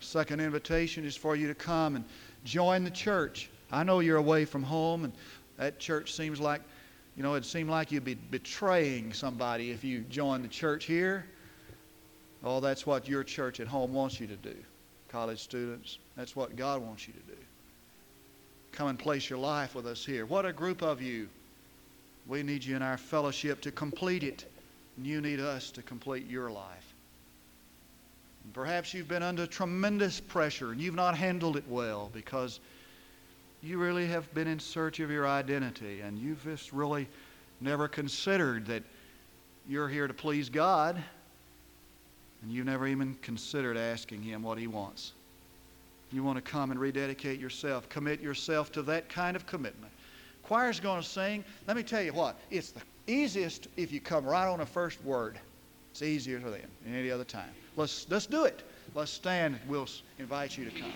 Second 0.01 0.41
invitation 0.41 1.05
is 1.05 1.17
for 1.17 1.37
you 1.37 1.49
to 1.49 1.55
come 1.55 1.97
and 1.97 2.05
join 2.45 2.85
the 2.85 2.91
church. 2.91 3.51
I 3.71 3.83
know 3.83 4.01
you're 4.01 4.17
away 4.17 4.45
from 4.45 4.63
home, 4.63 5.05
and 5.05 5.13
that 5.57 5.79
church 5.79 6.15
seems 6.15 6.41
like, 6.41 6.61
you 7.17 7.23
know, 7.23 7.35
it 7.35 7.45
seemed 7.45 7.71
like 7.71 7.91
you'd 7.91 8.05
be 8.05 8.15
betraying 8.15 9.13
somebody 9.13 9.71
if 9.71 9.83
you 9.83 10.01
joined 10.03 10.45
the 10.45 10.49
church 10.49 10.85
here. 10.85 11.27
Oh, 12.45 12.61
that's 12.61 12.87
what 12.87 13.09
your 13.09 13.25
church 13.25 13.61
at 13.61 13.67
home 13.67 13.93
wants 13.93 14.21
you 14.21 14.27
to 14.27 14.37
do, 14.37 14.55
college 15.09 15.41
students. 15.41 15.99
That's 16.17 16.37
what 16.37 16.55
God 16.57 16.83
wants 16.83 17.09
you 17.09 17.15
to 17.15 17.35
do. 17.35 17.39
Come 18.73 18.89
and 18.89 18.99
place 18.99 19.29
your 19.31 19.39
life 19.39 19.75
with 19.75 19.87
us 19.87 20.05
here. 20.05 20.27
What 20.27 20.45
a 20.45 20.53
group 20.53 20.83
of 20.83 21.01
you. 21.01 21.29
We 22.27 22.43
need 22.43 22.65
you 22.65 22.77
in 22.77 22.83
our 22.83 22.99
fellowship 22.99 23.61
to 23.63 23.71
complete 23.71 24.23
it, 24.23 24.45
and 24.97 25.07
you 25.07 25.21
need 25.21 25.41
us 25.41 25.71
to 25.73 25.83
complete 25.83 26.29
your 26.29 26.51
life. 26.51 26.95
And 28.45 28.53
perhaps 28.53 28.95
you've 28.95 29.09
been 29.09 29.23
under 29.23 29.47
tremendous 29.47 30.21
pressure 30.21 30.71
and 30.71 30.81
you've 30.81 30.95
not 30.95 31.17
handled 31.17 31.57
it 31.57 31.65
well 31.69 32.11
because 32.13 32.61
you 33.67 33.79
really 33.79 34.07
have 34.07 34.33
been 34.33 34.47
in 34.47 34.61
search 34.61 35.01
of 35.01 35.11
your 35.11 35.27
identity 35.27 36.01
and 36.01 36.17
you've 36.17 36.43
just 36.45 36.73
really 36.73 37.09
never 37.61 37.89
considered 37.89 38.65
that 38.67 38.85
you're 39.69 39.89
here 39.89 40.07
to 40.07 40.15
please 40.15 40.49
God 40.49 41.03
and 42.43 42.53
you've 42.53 42.67
never 42.67 42.87
even 42.87 43.17
considered 43.23 43.77
asking 43.77 44.23
Him 44.23 44.43
what 44.43 44.57
He 44.57 44.69
wants. 44.69 45.15
You 46.13 46.23
want 46.23 46.37
to 46.37 46.43
come 46.43 46.71
and 46.71 46.79
rededicate 46.79 47.41
yourself, 47.41 47.89
commit 47.89 48.21
yourself 48.21 48.71
to 48.73 48.83
that 48.83 49.09
kind 49.09 49.35
of 49.35 49.47
commitment. 49.47 49.93
Choir's 50.45 50.79
going 50.79 51.03
to 51.03 51.09
sing. 51.09 51.45
Let 51.67 51.77
me 51.77 51.83
tell 51.83 52.03
you 52.03 52.13
what, 52.13 52.37
it's 52.51 52.71
the 52.71 52.83
easiest 53.09 53.67
if 53.77 53.91
you 53.91 54.01
come 54.01 54.25
right 54.25 54.47
on 54.47 54.61
the 54.61 54.67
first 54.67 55.03
word. 55.05 55.41
It's 55.91 56.03
easier 56.03 56.39
for 56.39 56.51
them 56.51 56.71
than 56.85 56.95
any 56.95 57.11
other 57.11 57.25
time. 57.25 57.51
Let's, 57.77 58.07
let's 58.11 58.27
do 58.27 58.45
it. 58.45 58.63
Let's 58.95 59.11
stand. 59.11 59.59
We'll 59.67 59.89
invite 60.19 60.57
you 60.57 60.67
to 60.67 60.71
come. 60.71 60.93